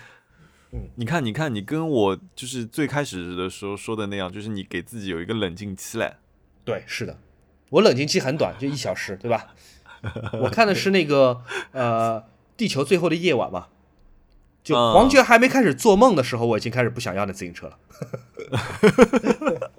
[0.72, 6.16] 嗯，你看，你看，你跟我就是最开始的时候说的那样，就是你给自己有一个冷静期嘞。
[6.64, 7.18] 对，是的，
[7.70, 9.54] 我冷静期很短，就一小时，对吧？
[10.40, 11.42] 我看的是那个
[11.72, 12.20] 呃
[12.56, 13.68] 《地球最后的夜晚》嘛，
[14.64, 17.78] 就嗯黄觉还没开始做梦的时候，我已经开始不想要那自行车了。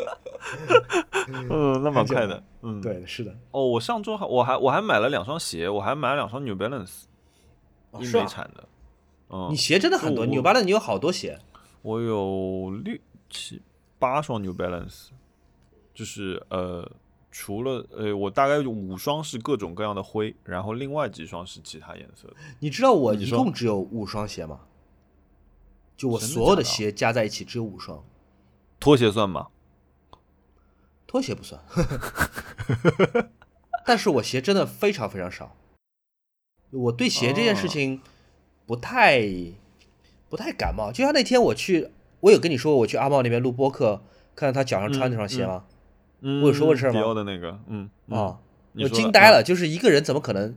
[1.49, 2.43] 嗯，那蛮快的。
[2.61, 2.79] 嗯，。
[2.81, 7.03] 对，是的，哦，我上周还我还我还买了两双鞋，我还买了两双 New Balance，
[7.93, 8.63] 英哦是吧美产的。
[9.29, 11.39] 嗯你，鞋真的很多，，New Balance 你有好多鞋。
[11.81, 12.97] 我有六
[13.29, 13.61] 七
[13.99, 15.09] 八双 New Balance，
[15.93, 16.89] 就是呃，
[17.31, 22.35] 除了呃，我大概有五双是各种各样的灰，然后另外几双是其他颜色的。
[22.59, 24.61] 你知道我一共只有五双鞋吗？
[25.95, 28.03] 就我所有的鞋加在一起只有五双，
[28.79, 29.47] 拖鞋算吗？
[31.05, 31.61] 拖鞋不算。
[33.85, 35.55] 但是我鞋真的非常非常少。
[36.71, 38.01] 我对鞋这件事哦情
[38.65, 39.21] 不太、
[40.29, 40.91] 不太感冒。
[40.91, 41.89] 就像那天我去，
[42.21, 44.01] 我有跟你说我去阿茂那边录播客，
[44.35, 45.65] 看到他脚上穿那双鞋吗？
[46.21, 48.39] 嗯，我有说过这事儿吗迪奥的那个，嗯啊、，
[48.75, 50.55] 我惊呆了，就是一个人怎么可能？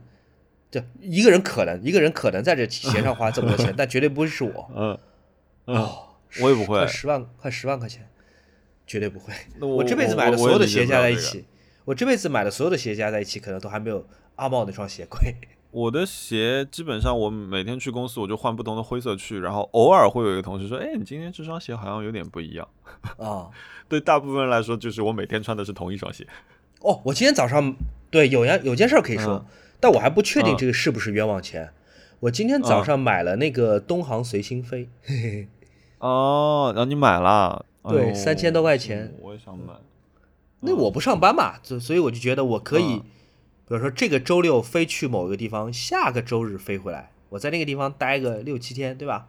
[0.69, 4.69] 就一个人可能，一个人可能在这鞋上花这么多钱， 但绝对不会是我。
[4.75, 4.97] 嗯，
[5.65, 5.97] 嗯，哦，
[6.41, 6.85] 我也不会快。
[6.85, 8.05] 十万，快十万块钱，
[8.85, 9.33] 绝对不会。
[9.59, 11.45] 那我这辈子买的所有的鞋加在一，起，
[11.85, 14.05] 我这辈子买的所有的鞋加在一起，可能都还没有
[14.35, 15.35] 阿茂那双鞋贵。
[15.71, 22.67] 我的鞋基本上我每天去公司我就换不同的灰色去，然后偶尔会有一个同事说：“哎，你今天这双鞋好像有点不一样。
[23.17, 23.47] 啊，”
[23.87, 26.25] 对大部分人来说，就是我每天穿的是同一双鞋。
[26.81, 27.75] 哦，我今天早上
[28.09, 29.45] 对有件有件事儿可以说，嗯
[29.79, 31.69] 但我还不确定嗯这个是不是冤枉钱。
[32.21, 35.47] 我今天早上买了那个东航随心飞，嘿嘿，
[35.99, 37.63] 哦，然后你买了？
[37.83, 39.73] 哎对呦3000多块钱我也想买。
[40.61, 43.03] 那我不上班嘛，所所以我就觉得我可以，嗯
[43.67, 49.27] 比如说这个周六飞去某一个地方，下个周日飞回来，我在那个地方待个六七天，对吧？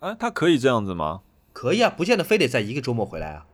[0.00, 1.22] 哎，他可以这样子吗？
[1.52, 3.46] 可以啊，不见得非得在一个周末回来啊。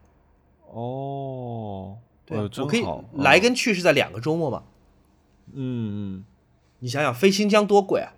[0.70, 4.64] 哦，对我可以来跟去是在两个周末嘛。
[5.53, 6.24] 嗯嗯
[6.78, 8.14] 你想想飞新疆多贵啊！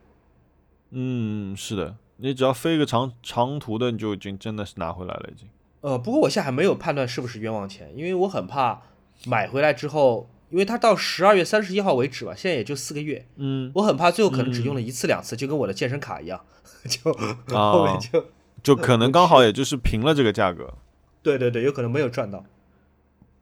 [0.90, 5.48] 嗯嗯，是的，你只要飞个长长途的，你就已经真的是拿回来了，已经。
[5.80, 8.82] 呃，不过我现在还没有判断是不是冤枉钱，因为我很怕
[9.26, 16.40] 买回来之后，因为它到十二月三十一号为止吧，现在也就四个月，嗯，我很怕最后可能只用了一次两次，就跟我的健身卡一样，
[16.86, 18.26] 就啊后面就
[18.62, 20.72] 就可能刚好也就是平了这个价格。
[21.24, 22.44] 对对对，有可能没有赚到。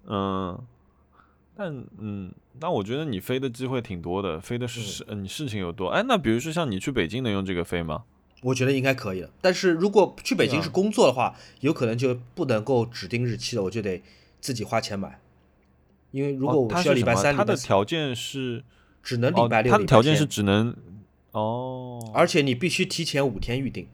[0.07, 0.59] 嗯，
[1.55, 5.89] 但嗯，那我觉得你飞的机会挺多的，飞的是你事情又多。
[5.89, 8.05] 哎，那比如说像你去北京能用这个飞吗？
[8.41, 9.31] 我觉得应该可以的。
[9.43, 14.03] 但是如果去北京是工作的话，有可能就不能够指定日期了，我就得
[14.41, 15.21] 自己花钱买。
[16.13, 18.63] 因为如果我需要礼拜三，他的条件是
[19.03, 19.73] 只能礼拜六。
[19.73, 20.75] 他的条件是只能
[21.33, 23.89] 哦，而且你必须提前五天预定。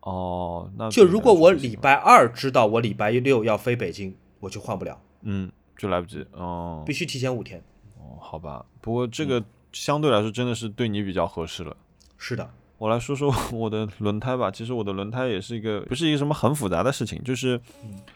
[0.00, 5.00] 哦，那就如果我礼拜二知道我礼拜六要飞北京，我就换不了。
[5.22, 7.62] 嗯，就来不及哦，必须提前五天。
[7.98, 11.76] 哦，好吧，不过这个相对来说真的是对你比较合适了。
[12.16, 12.50] 是的。
[12.82, 14.50] 我来说说 我的轮胎吧。
[14.50, 17.60] 其实我的轮胎也是一个不是一个什么很复杂的事情，就是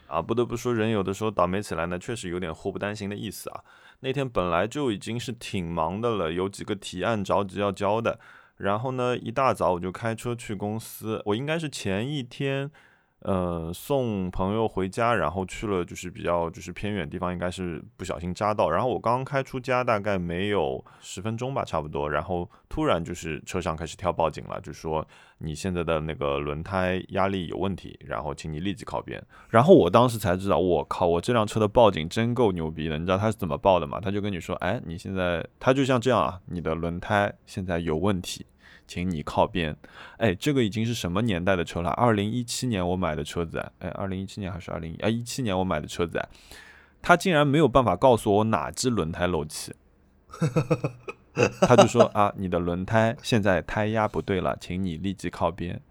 [0.07, 3.61] 啊，不得不说人有的时候倒霉起来呢，确实有点祸不单行的意思啊。
[4.01, 8.19] 那天本来就已经是挺忙的了，有几个提案着急要交的，
[8.57, 12.69] 然后呢，一大早我就开车去公司，我应该是前一天。
[13.21, 18.69] 呃，送朋友回家，然后去了就是比较就是偏远地方，应该是不小心扎到。
[18.69, 22.09] 然后我刚开出家，大概没有十分钟吧，差不多。
[22.09, 25.05] 然后突然就是车上开始跳报警了，就说
[25.39, 29.21] 你现在的那个轮胎压力有问题，然后请你立即靠边。
[29.49, 32.99] 然后我当时才知道，我靠，我这辆车的报警真够牛逼的。
[32.99, 33.99] 你知道他是怎么报的吗？
[33.99, 38.45] 他就跟你说，哎，你现在他就像这样啊，你的轮胎现在有问题。
[38.87, 39.75] 请你靠边，
[40.17, 41.89] 哎，这个已经是什么年代的车了？
[41.91, 46.25] 二零一七年我买的车子，哎，二零一七年还是二零一啊一七年我买的车子，
[47.01, 49.73] 他竟然没有办法告诉我哪只轮胎漏气，
[51.61, 55.81] 他就说啊，你的轮胎现在胎压不对了，请你立即靠边。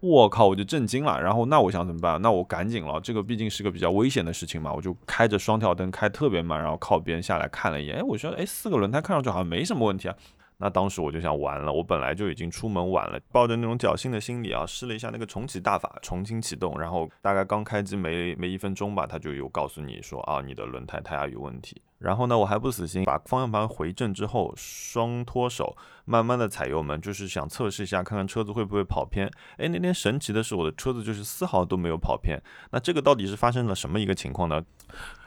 [0.00, 1.22] 我靠，我就震惊了。
[1.22, 2.20] 然后那我想怎么办？
[2.20, 10.16] 那我赶紧了，这个毕竟是个比较危险的事情嘛，我就开着双跳灯开特别慢，然后靠边下来看了一眼，哎，我说，哎，四个轮胎看上去好像没什么问题啊。
[10.62, 21.82] 那当时我就想完了，我本来就已经出门晚了，抱着那种侥幸的心理啊，试了一下那个重启大法，重新启动，然后大概刚开机没没一分钟吧，它就有告诉你说啊，你的轮胎胎压有问题。
[22.02, 29.30] 然后呢，我还不死心，把方向盘回正之后，双脱手，慢慢的踩油门，就是想测试一下，看看车子会不会跑偏。
[29.56, 32.42] 哎，那天神奇的是，我的车子就是丝毫都没有跑偏。
[32.72, 34.60] 那这个到底是发生了什么一个情况呢？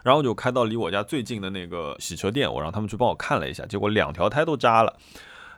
[0.04, 4.96] 然后就开到离我家最近的那个洗车店，我让他们去帮我看了一下，结果两条胎都扎了。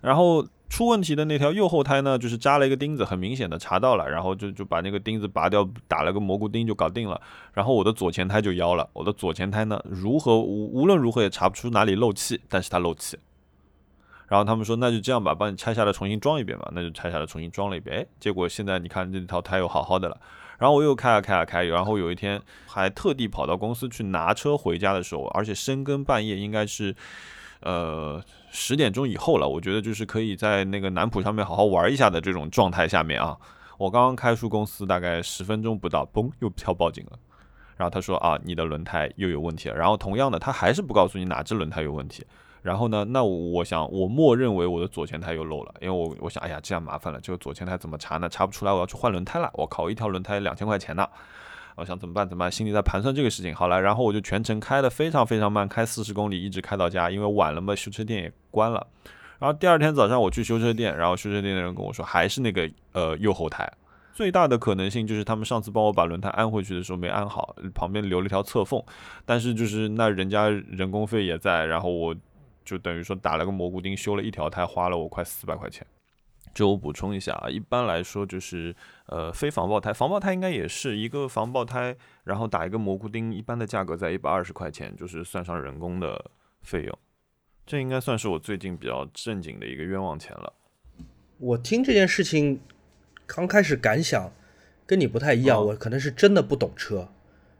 [0.01, 7.19] 然后出问题的那条右后胎呢，就是扎了一个钉子，很明显的查到了，然后就就把那个钉子拔掉，打了个蘑菇钉就搞定了。
[7.53, 13.17] 然后我的左前胎就腰了，我的左前胎呢，如何无无论如何也查不出哪里漏气，但是它漏气。
[14.27, 17.97] 然后他们说那就这样吧，帮你拆下来重新装一遍吧，那就拆下来重新装了一遍。
[17.97, 20.19] 哎，结果现在你看这条胎又好好的了。
[20.59, 26.93] 然后我又开啊开啊开，然后有一天还特地跑到公司去拿车回家的时候，而且深更半夜，应该是。
[27.61, 33.37] 呃，十点钟以后了，我觉得就是可以在那个南浦上面好好玩一下的这种状态下面啊。
[33.77, 37.19] 我刚刚开出公司，大概十分钟不到，嘣，又跳报警了。
[37.75, 39.75] 然后他说啊，你的轮胎又有问题了。
[39.75, 42.25] 然后同样的，他还是不告诉你哪只轮胎有问题。
[42.63, 48.27] 然后呢，那我想我默认为我的左前胎又漏了，因为我我想，哎呀，这样麻烦了，这个左前胎怎么查呢？
[48.27, 49.49] 查不出来，我要去换轮胎了。
[49.53, 51.07] 我靠，一条轮胎两千块钱呢。
[51.77, 52.27] 我想怎么办？
[52.27, 52.51] 怎么办？
[52.51, 53.53] 心里在盘算这个事情。
[53.53, 57.09] 好了，然后我就全程开的非常非常慢，开四十公里，一直开到家。
[57.11, 58.85] 因为晚了嘛，修车店也关了。
[59.39, 63.71] 然后第二天早上我去修车店，然后修车店的人跟我说，还是那个呃右后胎。
[64.11, 68.81] 最大的可能性就是他们上次帮我把轮胎安回去的时候没安好，旁边留了一条侧缝。
[69.23, 72.15] 但是就是那人家人工费也在，然后我
[72.65, 75.85] 就等于说打了个蘑菇钉，修了一条胎，花了我快四百块钱。
[76.57, 86.31] 就我补充一下啊，一般来说就是呃非防爆胎，防爆胎应该也是一个防爆胎，然后打一个蘑菇钉，一般的价格在一百二十块钱，就是算上人工的
[86.63, 86.99] 费用。
[87.63, 90.51] 这应该算是我最近比较正经的一个冤枉钱了。
[91.37, 92.59] 我听这件事情
[93.27, 94.31] 刚开始感想
[94.87, 97.09] 跟你不太一样，我可能是真的不懂车。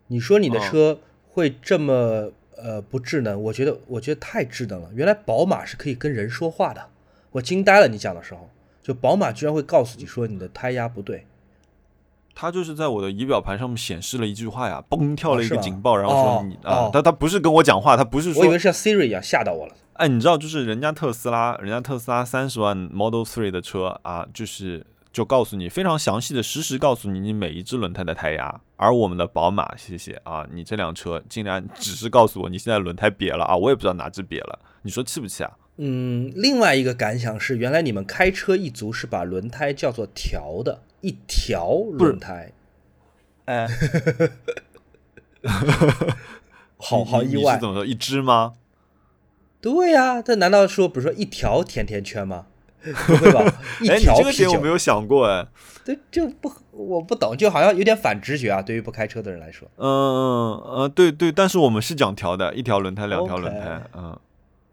[0.07, 4.89] 你说你的车会这么呃不智能，我觉得我觉得太智能了。
[4.95, 6.89] 原来宝马是可以跟人说话的，
[7.33, 7.87] 我惊呆了。
[7.87, 8.49] 你讲的时候。
[8.87, 11.27] 就宝马居然会告诉你说你的胎压不对，
[12.33, 19.75] 它就是在我的仪表盘上面显示了一句话呀，嘣跳了一个警报，然后说你啊，他他不是跟我讲话，他不是说，我以为像 Siri 一样吓到我了。
[19.95, 35.51] 哎，你知道就是人家特斯拉，人家特斯拉三十万 Model Three 的车啊，就是就告诉你非常详细的实时告诉你你每一只轮胎的胎压，而我们的宝马，谢谢啊，你这辆车竟然只是告诉我你现在轮胎瘪了啊，我也不知道哪只瘪了，你说气不气啊？
[35.77, 42.51] 嗯，另外一个感想是，原来你们开车一族是把轮胎叫做条的，一条轮胎。
[43.45, 43.67] 哎，
[46.77, 47.55] 好好意外。
[47.55, 47.85] 是怎么说？
[47.85, 48.53] 一只吗？
[49.61, 52.47] 对呀，这难道说，比如说一条甜甜圈吗？
[53.05, 53.43] 不会吧？
[53.81, 55.45] 一条啤酒这个点我没，有想过哎。
[55.83, 59.67] 对，就不我不懂，就好像有点反直觉啊，对于不开车的人来说。
[59.77, 64.17] 嗯嗯呃，对对，但是我们是讲条的，一条轮胎，两条轮胎，嗯，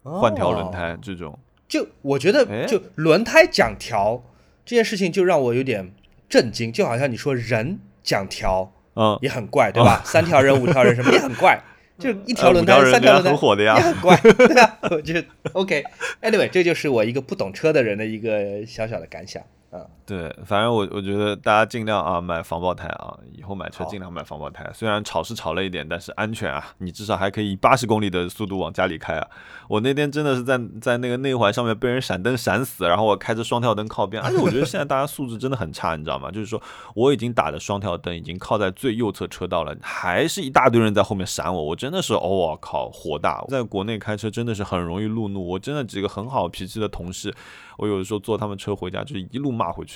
[0.05, 1.37] 换条轮哦胎这种。
[1.67, 4.23] 就我觉得，哎就轮胎讲调
[4.63, 5.91] 这件事情，就让我有点
[6.29, 6.71] 震惊。
[6.71, 10.01] 就好像你说人讲调嗯，也很怪，对吧？
[10.05, 11.59] 三条人、五条人什么 也很怪，
[11.97, 14.77] 就一条轮胎、三条轮胎很火的呀也很怪， 对啊。
[14.91, 15.83] 我觉得 OK。
[16.21, 19.41] Anyway，这就是我一个不懂车的人的一个小小的感想
[19.71, 19.81] 啊。
[20.05, 24.69] 对，反正我我觉得大家尽量啊买防爆胎啊，以后买车尽量买防爆胎。
[24.71, 29.27] 虽然吵是吵了一点，但是安全啊，你至少还可以以八十公里的速度往家里开啊。
[29.67, 36.29] 我那天真的是在在那个内环上面被人闪灯闪死，然后我开着双跳灯靠边，而且我觉得现在大家素质真的很差，你知道吗？
[36.29, 36.61] 就是说
[36.93, 43.43] 我已经打着双跳灯，已经靠在最右侧车道了，还是一大堆人在后面闪我，我真的是哦我靠火大！
[43.47, 47.33] 在国内开车真的是很容易路怒，我真的几个很好脾气的同事，
[47.79, 49.94] 我有的时候坐他们车回家就是一路骂回去。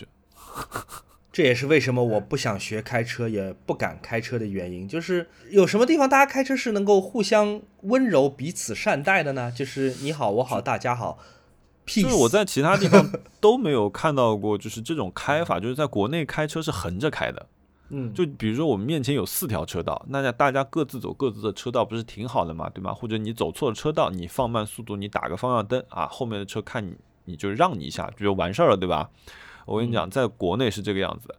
[1.32, 4.88] 这也是为什么我不想学开车，也不敢开车的原因。
[4.88, 9.52] 就是有什么地方大家开车是能够互相温柔、彼此善待的呢？
[9.52, 11.20] 就是你好，我好，大家好。
[11.86, 17.48] 就是我在其他地方 都没有看到过，就是这种开法，就是在国内开车是横着开的。
[17.90, 22.94] 嗯，就比如说我们面前有四条车道，那大家各自走各自的车道，不是挺好的嘛，对吗？
[22.94, 26.96] 或者你走错了车道，你放慢速度，你打个方向灯啊，后面的车看你
[27.26, 29.10] 你就让你一下，就完事儿了，对吧？
[29.70, 31.36] 我跟你讲，在国内是这个样子的，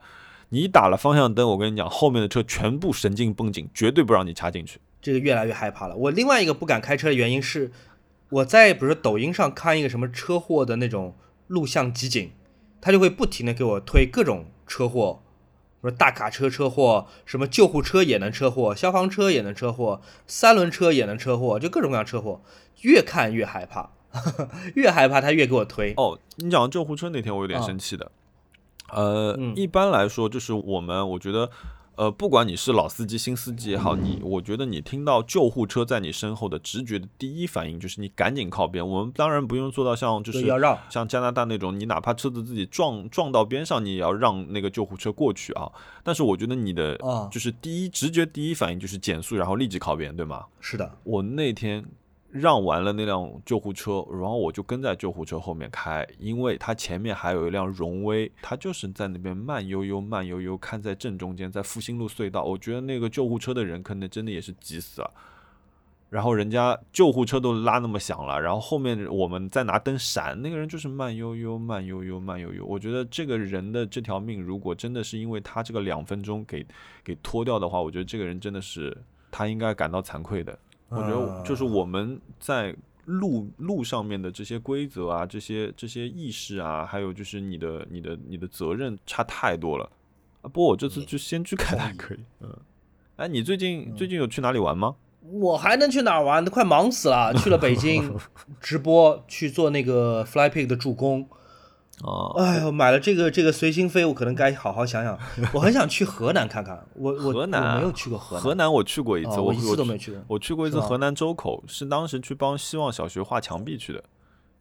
[0.50, 4.80] 你打了方向灯，我跟你讲，后面的车全部神经绷紧，绝对不让你插进去。
[5.02, 5.96] 这个越来越害怕了。
[5.96, 7.72] 我另外一个不敢开车的原因是，
[8.28, 11.16] 我在比如说抖音上看一个什么车祸的那种
[11.48, 12.30] 录像集锦，
[12.80, 15.22] 他就会不停的给我推各种车祸，
[15.80, 22.42] 说大卡车车祸，什么救护车也能车祸，消防车也能车祸，三轮车也能车祸，就各种各样车祸，
[22.82, 23.90] 越看越害怕，
[24.76, 25.94] 越害怕他越给我推。
[25.96, 28.12] 哦，你讲救护车那天，我有点啊生气的。
[28.92, 31.50] 呃，嗯一般来说，就是我们，我觉得，
[31.96, 38.86] 呃，不管你是老司机、新司机也好，你，我觉得你听到救护车在你身后的直觉的第一反应就是你赶紧靠边。
[38.86, 40.46] 我们当然不用做到像就是
[40.88, 45.70] 像加拿大那种，你哪怕车子自己撞撞到边上，你也要让那个救护车过去啊。
[46.02, 50.44] 但是我觉得你的啊就是第一直觉第一反应就是减速，然后立即靠边，对吗？
[50.60, 51.84] 是的，我那天
[52.30, 62.44] 让完了那辆救护车，然后我就跟在救护车后面开，因为他前面还有一辆荣威，他就是在那边慢悠悠、慢悠悠看在正中间，在复兴路隧道。
[62.44, 65.10] 我觉得那个救护车的人可能真的也是急死了。
[66.08, 72.64] 然后人家救护车都拉那么响了，然后后面我们在拿灯闪，那个人就是慢悠悠、慢悠悠、慢悠悠。
[72.64, 76.66] 我觉得这个人的这条命，如果真的是因为他这个两分钟给
[77.04, 78.96] 给拖掉的话，我觉得这个人真的是
[79.30, 80.58] 他应该感到惭愧的。
[80.90, 82.74] 我觉得就是我们在
[83.06, 89.90] 路路上面的这些规则啊，这些这些意识啊，还有就是你的你的你的责任差太多了
[90.42, 90.44] 啊。
[90.44, 92.56] 不过我这次就先去开的还可以，嗯。
[93.16, 94.96] 哎，你最近最近有去哪里玩吗？
[95.22, 96.44] 我还能去哪儿玩？
[96.44, 97.32] 都快忙死了。
[97.34, 98.16] 去了北京
[98.58, 101.28] 直播去做那个 FlyPig 的助攻。
[102.02, 105.18] 哦，哎呦，买了这个这个随心飞，我可能该好好想想。
[105.52, 110.22] 我很想去河南看看，我我河南我没有去过河南，河南我去过一次，我哦我一次都没去去过。
[110.28, 114.02] 我去过一次河南周口，是当时去帮希望小学画墙壁去的。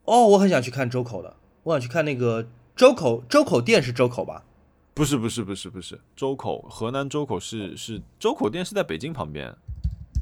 [0.04, 4.44] 哦，我很想去看周口的，我想去看那个周口周口店是周口吧？
[4.92, 9.54] 不是不是不是不是周口，河南周口是是周口店是在北京旁边。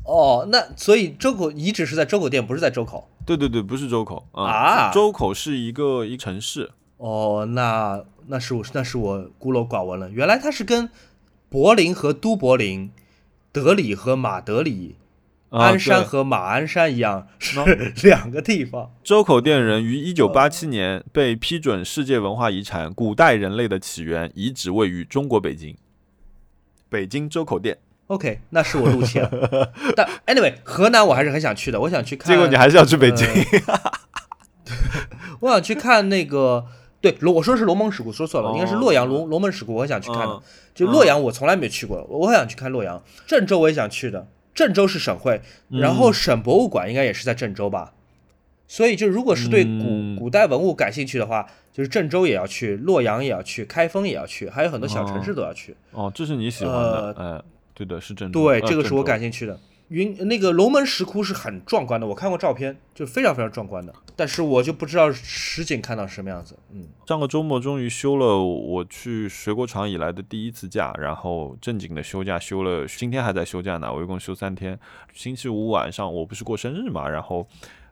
[0.05, 3.09] 哦，那所以周口遗址是在周口店，不是在周口。
[3.27, 6.71] 对对对，不是周口嗯啊周口是一个一城市。
[6.99, 10.11] 哦，那那是我那是我孤陋寡闻了。
[10.11, 10.91] 原来它是跟
[11.49, 12.91] 柏林和都柏林、
[13.51, 14.97] 德里和马德里、
[15.49, 17.59] 啊鞍山和马鞍山一样，是
[18.07, 18.91] 两个地方。
[19.03, 25.75] 周口店人于一九八七年被批准世界文化遗产《古代人类的起源》，遗址位于中国北京。
[26.91, 27.79] 北京周口店
[28.09, 29.73] ，OK，那是我露怯了。
[29.97, 32.31] 但 anyway，河南我还是很想去的，我想去看。
[32.31, 33.27] 结果你还是要去北京。
[35.41, 36.67] 我想去看那个，
[37.01, 40.35] 对，罗我说是龙门石窟，说错了，哦应该是洛阳龙龙门石窟，我很想去看的。
[40.35, 40.43] 嗯
[40.75, 43.03] 就洛阳，我从来没去过，我很想去看洛阳。
[43.27, 47.95] 郑州我也想去的，郑州是省会，然嗯后省博物馆应该也是在郑州吧。
[48.69, 55.75] 所以就如果是对古、嗯古代文物感兴趣的话，就是郑州也要去，洛阳也要去，开封也要去，还有很多小城市都要去。
[55.91, 57.43] 哦，这是你喜欢的，哎，
[57.75, 58.41] 对的，是郑州。
[58.41, 59.59] 对，呃这个是我感兴趣的。
[59.89, 63.93] 云那个龙门石窟是很壮观的，我看过照片，就非常非常壮观的。
[64.14, 66.59] 但是我就不知道实景看到什么样子。
[66.72, 74.78] 嗯，上个周末终于休了我去水果厂以来的第一次假，然后正经的休假休了，今天还在休假呢，我一共休三天。
[75.14, 77.47] 星期五晚上我不是过生日嘛，然后。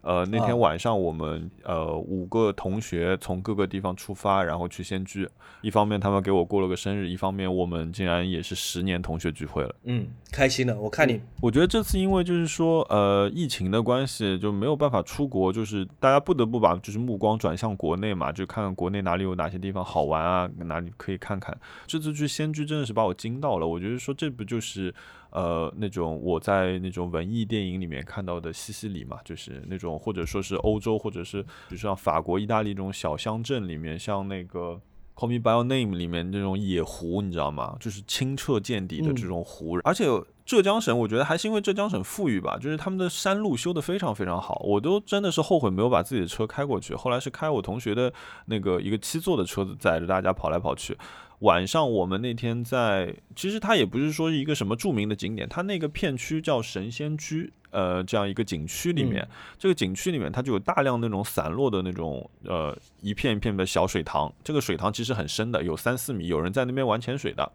[0.06, 5.28] 呃，那天晚上我们呃五个同学从各个地方出发，然后去仙居。
[5.62, 9.74] 一方面他们给我过了个生日，一方面我们竟然也是十年同学聚会了。
[9.82, 10.78] 嗯，开心的。
[10.78, 21.58] 我看你，我觉得这次因为就是说呃疫情的关系，就没有办法出国，就是大家不得不把就是目光转向国内嘛，就看看国内哪里有哪些地方好玩啊，哪里可以看看。
[21.88, 23.66] 这次去仙居真的是把我惊到了。
[23.66, 24.94] 我觉得说这不就是。
[25.36, 34.80] 呃，那种我在那种文艺电影里面看到的西西里嘛，就是那种或者说是欧洲，或者是比如像法国、意大利这种小乡镇里面，像那个
[35.14, 37.76] 《Call Me by Your Name》里面那种野湖，你知道吗？
[37.78, 39.78] 就是清澈见底的这种湖。
[39.84, 40.06] 而且
[40.46, 46.94] 浙江省，我觉得还是因为浙江省富裕吧，就是他们的山路修得非常非常好，我都真的是后悔没有把自己的车开过去。
[46.94, 48.10] 后来是开我同学的
[48.46, 50.96] 那个一个七座的车子，载着大家跑来跑去。
[51.40, 59.28] 晚上我们那天在，其实它也不是说一个什么著名的景点，它那个片区叫神仙居，呃，这样一个景区里面，
[59.58, 67.52] 这个景区里面它就有大量那种散落的那种呃一片一片的小水塘，这个水塘其实很深的，有三四米，有人在那边玩潜水的，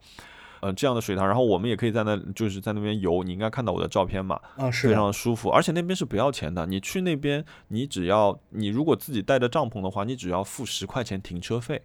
[0.60, 11.82] 呃，这样的水塘，然后我们也可以在那就是在那边游，你应该看到我的照片嘛，啊，是非常舒服，而且那边是不要钱的，你去那边你只要你如果自己带着帐篷的话，你只要付十块钱停车费，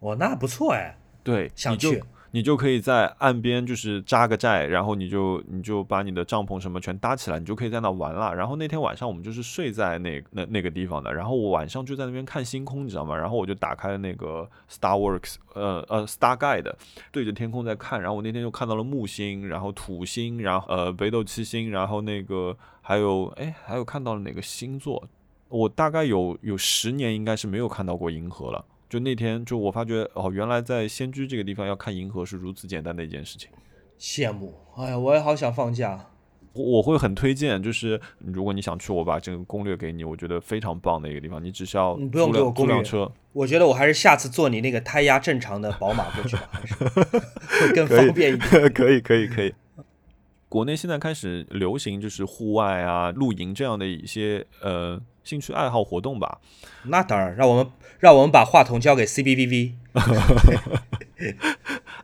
[0.00, 0.98] 哦，那不错哎。
[1.26, 1.92] 对，你就
[2.30, 8.32] 你就可以在岸边就是扎个寨，然后你就你就把你的帐篷什么全搭起来，你就可以在那玩了。
[8.32, 13.16] 然后那天晚上我们就是睡在那那那个地方的，然后我晚上就在那边看星空，你知道吗？
[13.16, 16.72] 然后我就打开了那个 Starworks，呃呃 Star Guide，
[17.10, 18.00] 对着天空在看。
[18.00, 25.02] 然后我那天就看到了木星，然后土星，然后呃北斗七星，然后那个还有哎还有看到了哪个星座？
[25.48, 28.64] 我大概有有十年应该是没有看到过银河了。
[28.88, 33.50] 就那天，就我发觉哦，原来在仙居这个地方要看银河是如此简单的一件事情。
[33.98, 36.06] 羡慕，哎呀，我也好想放假。
[36.52, 41.42] 我我会很推荐，就是如果你想去，我把这个攻略给你，我觉得非常棒的一个地方。
[41.42, 43.10] 你只需要你不用给我攻略车。
[43.32, 48.48] 我觉得我还是下次坐你那个胎压正常的宝马过去吧，还是会更 方便一点。
[48.72, 49.52] 可以，可以，可以。
[50.48, 55.00] 国内现在开始流行就是户外啊、露营这样的一些呃。
[55.26, 56.38] 兴趣爱好活动吧，
[56.84, 57.66] 那当然，让我们
[57.98, 59.74] 让我们把话筒交给 C B V V。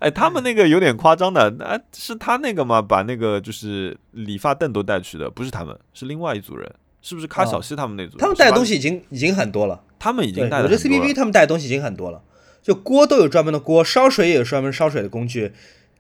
[0.00, 2.82] 哎，他们那个有点夸张的，那是他那个吗？
[2.82, 6.68] 把那个就是理发凳都带去的，不是他们，是另外一组人，
[7.00, 7.28] 是不是？
[7.28, 10.58] 卡小西他们那组，他们带的东西已经已经很多了，他们已经带。
[10.58, 12.20] 我觉得 C B V 他们带的东西已经很多了，
[12.60, 15.52] 就锅都有专门的锅，烧水也有专门烧水的工具，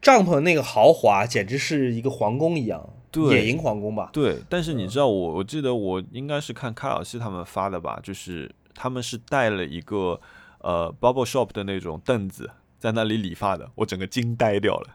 [0.02, 2.90] 帐篷那个豪华，简直是一个皇宫一样。
[3.30, 10.18] 野营皇宫吧，对，但是你知道我，我记得我应该是看卡尔西他们发的吧，就是他们是带了一个
[10.60, 14.88] 呃 bubble shop 的那种凳子在那里理发的，我整个惊呆掉了，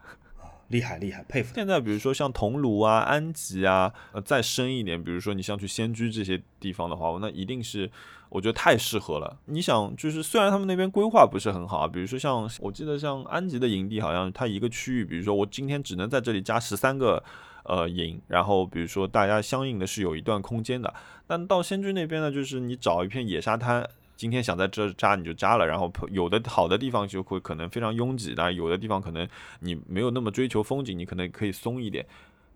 [0.66, 1.54] 厉害厉害，佩服。
[1.54, 7.88] 现在比如说像桐庐啊、安吉啊，呃，再深一点，比如说你像去仙居这些地方的话，那一定是
[8.28, 9.38] 我觉得太适合了。
[9.46, 17.22] 你想，就是虽然他们那边规划不是很好，比如说像我记得像安吉的营地，好像它一个区域，比如说我今天只能在这里加十三个。
[17.64, 20.94] 呃，营，然后比如说大家相应的是有一段空间的，
[21.26, 29.28] 但到仙居那边呢，就是你找一片野沙滩，今天想在这扎你就扎了，然后有的好的地方就会可能非常拥挤，但有的地方可能
[29.60, 32.06] 你没有那么追求风景，你可能可以松一点，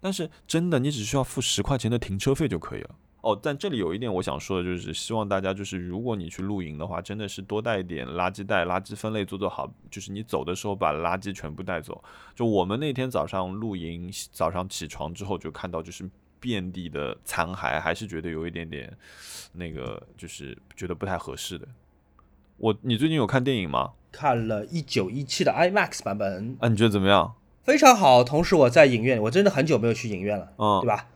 [0.00, 2.90] 但是真的你只需要付十块钱的停车费就可以了。
[3.22, 12.02] 哦，但这里有一点我想说的，就是希望大家就是，如果你去露营的话，真的是多带一点垃圾袋，垃圾分类做做好，就是你走的时候把垃圾全部带走。
[12.34, 16.10] 就我们那天早上露营，早上起床之后就看到就是
[16.40, 18.92] 遍地的残骸，还是觉得有一点点
[19.52, 21.68] 那个，就是觉得不太合适的。
[22.56, 23.92] 我，你最近有看电影吗？
[24.10, 26.56] 看了一九一七的 IMAX 版本。
[26.58, 27.34] 啊，你觉得怎么样？
[27.62, 28.24] 非常好。
[28.24, 31.06] 同时我在影院，我真的很久没有去影院了，嗯，对吧？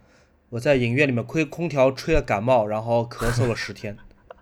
[0.51, 3.97] 我在影院里面吹空调吹了感冒，然后咳嗽了十天。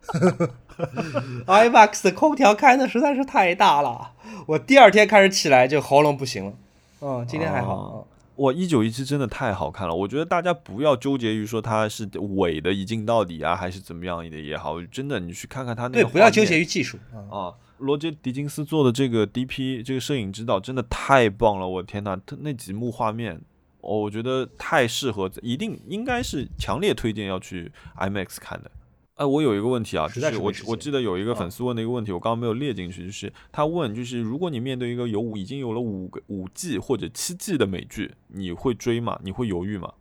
[1.47, 4.13] IMAX 的空调开的实在是太大了，
[4.47, 6.53] 我第二天开始起来就喉咙不行了。
[7.01, 8.07] 嗯，今天还好。
[8.37, 16.99] 我一九一七真的太好看了，我觉得大家不要纠结于说它是伪的一镜到底啊，还是怎么样的也好，真的你去看看它那对，不要纠结于技术
[17.31, 17.55] 啊。
[17.79, 23.41] 罗杰·狄金斯做的这个 DP 这个摄影指导真的太棒了，我天呐，他那几幕画面。
[23.85, 28.71] 我觉得太适合，一定应该是强烈推荐要去 IMAX 看的。
[29.17, 39.21] 哎，我有一个问题啊，就是我我记得有一个粉丝问的一个问题，我刚刚没有列进去，就是他问，就是如果你面对一个有五已经有了五个五季或者七季的美剧，你会追吗？
[39.23, 39.93] 你会犹豫吗？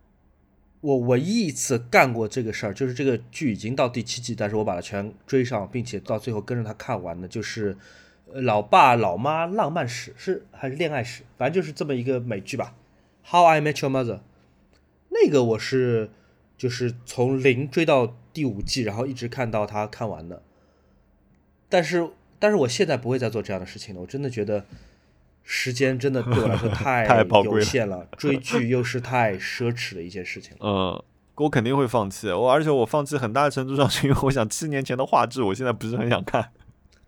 [0.81, 7.75] 我唯一一次干过这个事儿，就是这个剧已经到第七季，但是我把它全追上，并且到最后跟着它看完的，就是
[8.41, 12.73] 《老爸老妈浪漫史》是还是恋爱史，反正就是这么一个美剧吧，
[13.29, 14.15] 《How I Met Your Mother》。
[15.09, 16.09] 那个我是
[16.57, 20.41] 就是从零追到第五季，然后一直看到它看完的。
[21.69, 22.09] 但是，
[22.39, 24.01] 但是我现在不会再做这样的事情了。
[24.01, 24.65] 我真的觉得
[25.43, 30.59] 时间真的对我来说 太太宝贵了有限了，追剧又是太奢侈的一件事情了。
[30.61, 31.03] 嗯，
[31.35, 32.29] 我肯定会放弃。
[32.29, 36.51] 我而且我放弃很大程度上是因为我想七年前的画质，我现在不是很想看。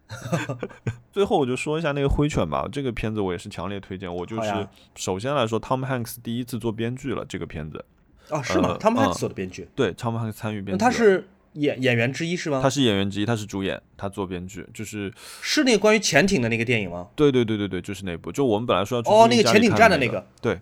[1.11, 4.13] 最后我就说一下那个灰犬吧，这个片子我也是强烈推荐。
[4.13, 7.83] 我就是首先来说，Tom Hanks 第一次做编剧了这个片子，
[8.29, 8.77] 哦，是吗呃？
[8.77, 10.83] 他们还嗯做的编剧，对，Tom Hanks 参与编剧。
[10.83, 12.59] 他是演演员之一是吗？
[12.61, 17.07] 他是演员之一，他是主演，他做编剧，就是是那个关于潜艇的那个电影吗？
[17.15, 20.27] 对对对对对，就是那部，就我们本来说要去哦，那个潜艇站的那个。
[20.41, 20.59] 对，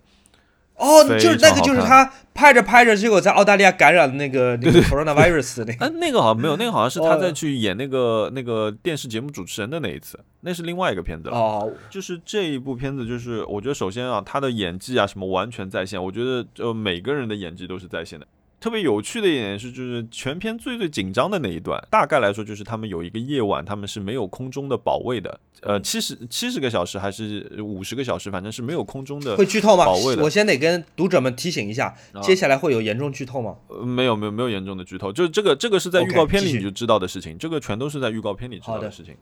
[0.75, 5.85] 哦，就是那个，就是他拍着拍着，结果在澳大利亚感染了那个那个 coronavirus 的那个。
[5.85, 11.37] 哎，那个好像没有，那个好像是他哦在去演那个那个电视节目主持人的那一次，那是另外一个片子了。
[11.37, 18.25] 哦，就是这一部片子，就是我觉得首先啊，他的演技啊什么完全在线，我觉得呃每个人的演技都是在线的。
[18.63, 30.15] 特别有趣的一点是，就是全片最最紧张的那一段，大概来说就是他们有一个夜晚，他们是没有空中的保卫的，呃，七十七十个小时还是五十个小时，反正是没有空中的会剧透吗保卫？
[30.15, 33.57] 的我先得跟读者们提醒一下，啊接下来会有严重剧透吗？
[33.67, 39.13] 呃，没有没有没有严重的剧透，就是这个这个是在预告片里你就知道的事情，这个全都是在预告片里知道的事情。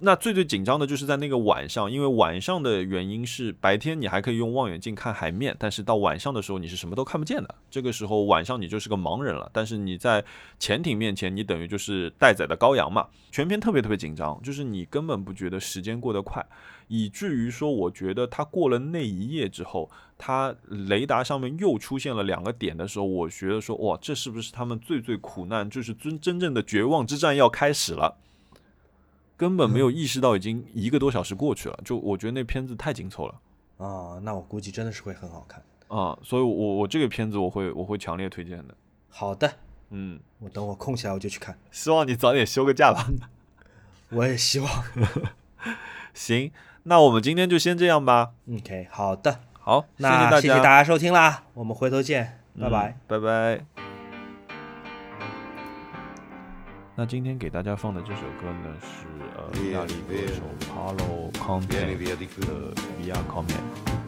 [0.00, 7.52] 那最最紧张的就是在那个晚上，因为晚上的原因是白天你还可以用望远镜看海面，但是到晚上的时候你是什么都看不见的。
[7.68, 10.24] 这个时候晚上你就是个盲人了，但是你在
[10.58, 13.06] 潜艇面前，你等于就是待宰的羔羊嘛。
[13.30, 16.44] 全片特别特别紧张，就是你根本不觉得时间过得快，
[16.88, 28.16] 以至于说我觉得他过了那一夜之后，他雷达上面又出现了两个点的时候，我觉得说哇，这是不是他们最最苦难，就是真真正的绝望之战要开始了？
[29.36, 33.40] 根本没有意识到已经一个多小时过去了，就我觉得那片子太紧凑了
[33.76, 35.62] 啊，那我估计真的是会很好看。
[35.88, 38.74] 啊，所以我我这个片子我会我会强烈推荐的，
[39.08, 39.50] 好的，
[39.90, 41.58] 嗯，我等我空起来我就去看。
[41.70, 43.08] 希望你早点休个假吧。
[44.10, 44.70] 我也希望。
[46.14, 46.50] 行，
[46.84, 48.32] 那我们今天就先这样吧。
[48.50, 52.88] OK，好的，好，谢那谢谢大家收听啦，我们回头见，拜拜。
[52.88, 53.64] 嗯，拜拜。
[56.96, 61.68] 那今天给大家放的这首歌呢是呃意大利歌手 Paolo Conte.
[61.68, 64.07] 的 Via Come。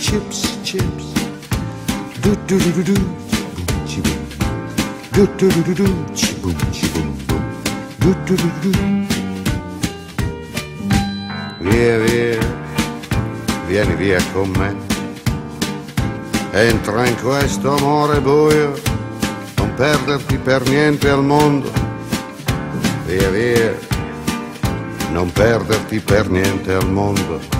[0.00, 1.12] chips, chips.
[2.22, 2.96] Do do do do do,
[3.86, 4.18] chi boom,
[5.12, 7.44] do do do do do, chi boom, chi boom boom.
[8.00, 8.72] Do do do do.
[11.60, 12.38] Via, via,
[13.68, 14.74] vieni via con me.
[16.52, 18.72] Entra in questo amore buio,
[19.56, 21.70] non perderti per niente al mondo.
[23.04, 23.78] Via via,
[25.10, 27.59] non perderti per niente al mondo.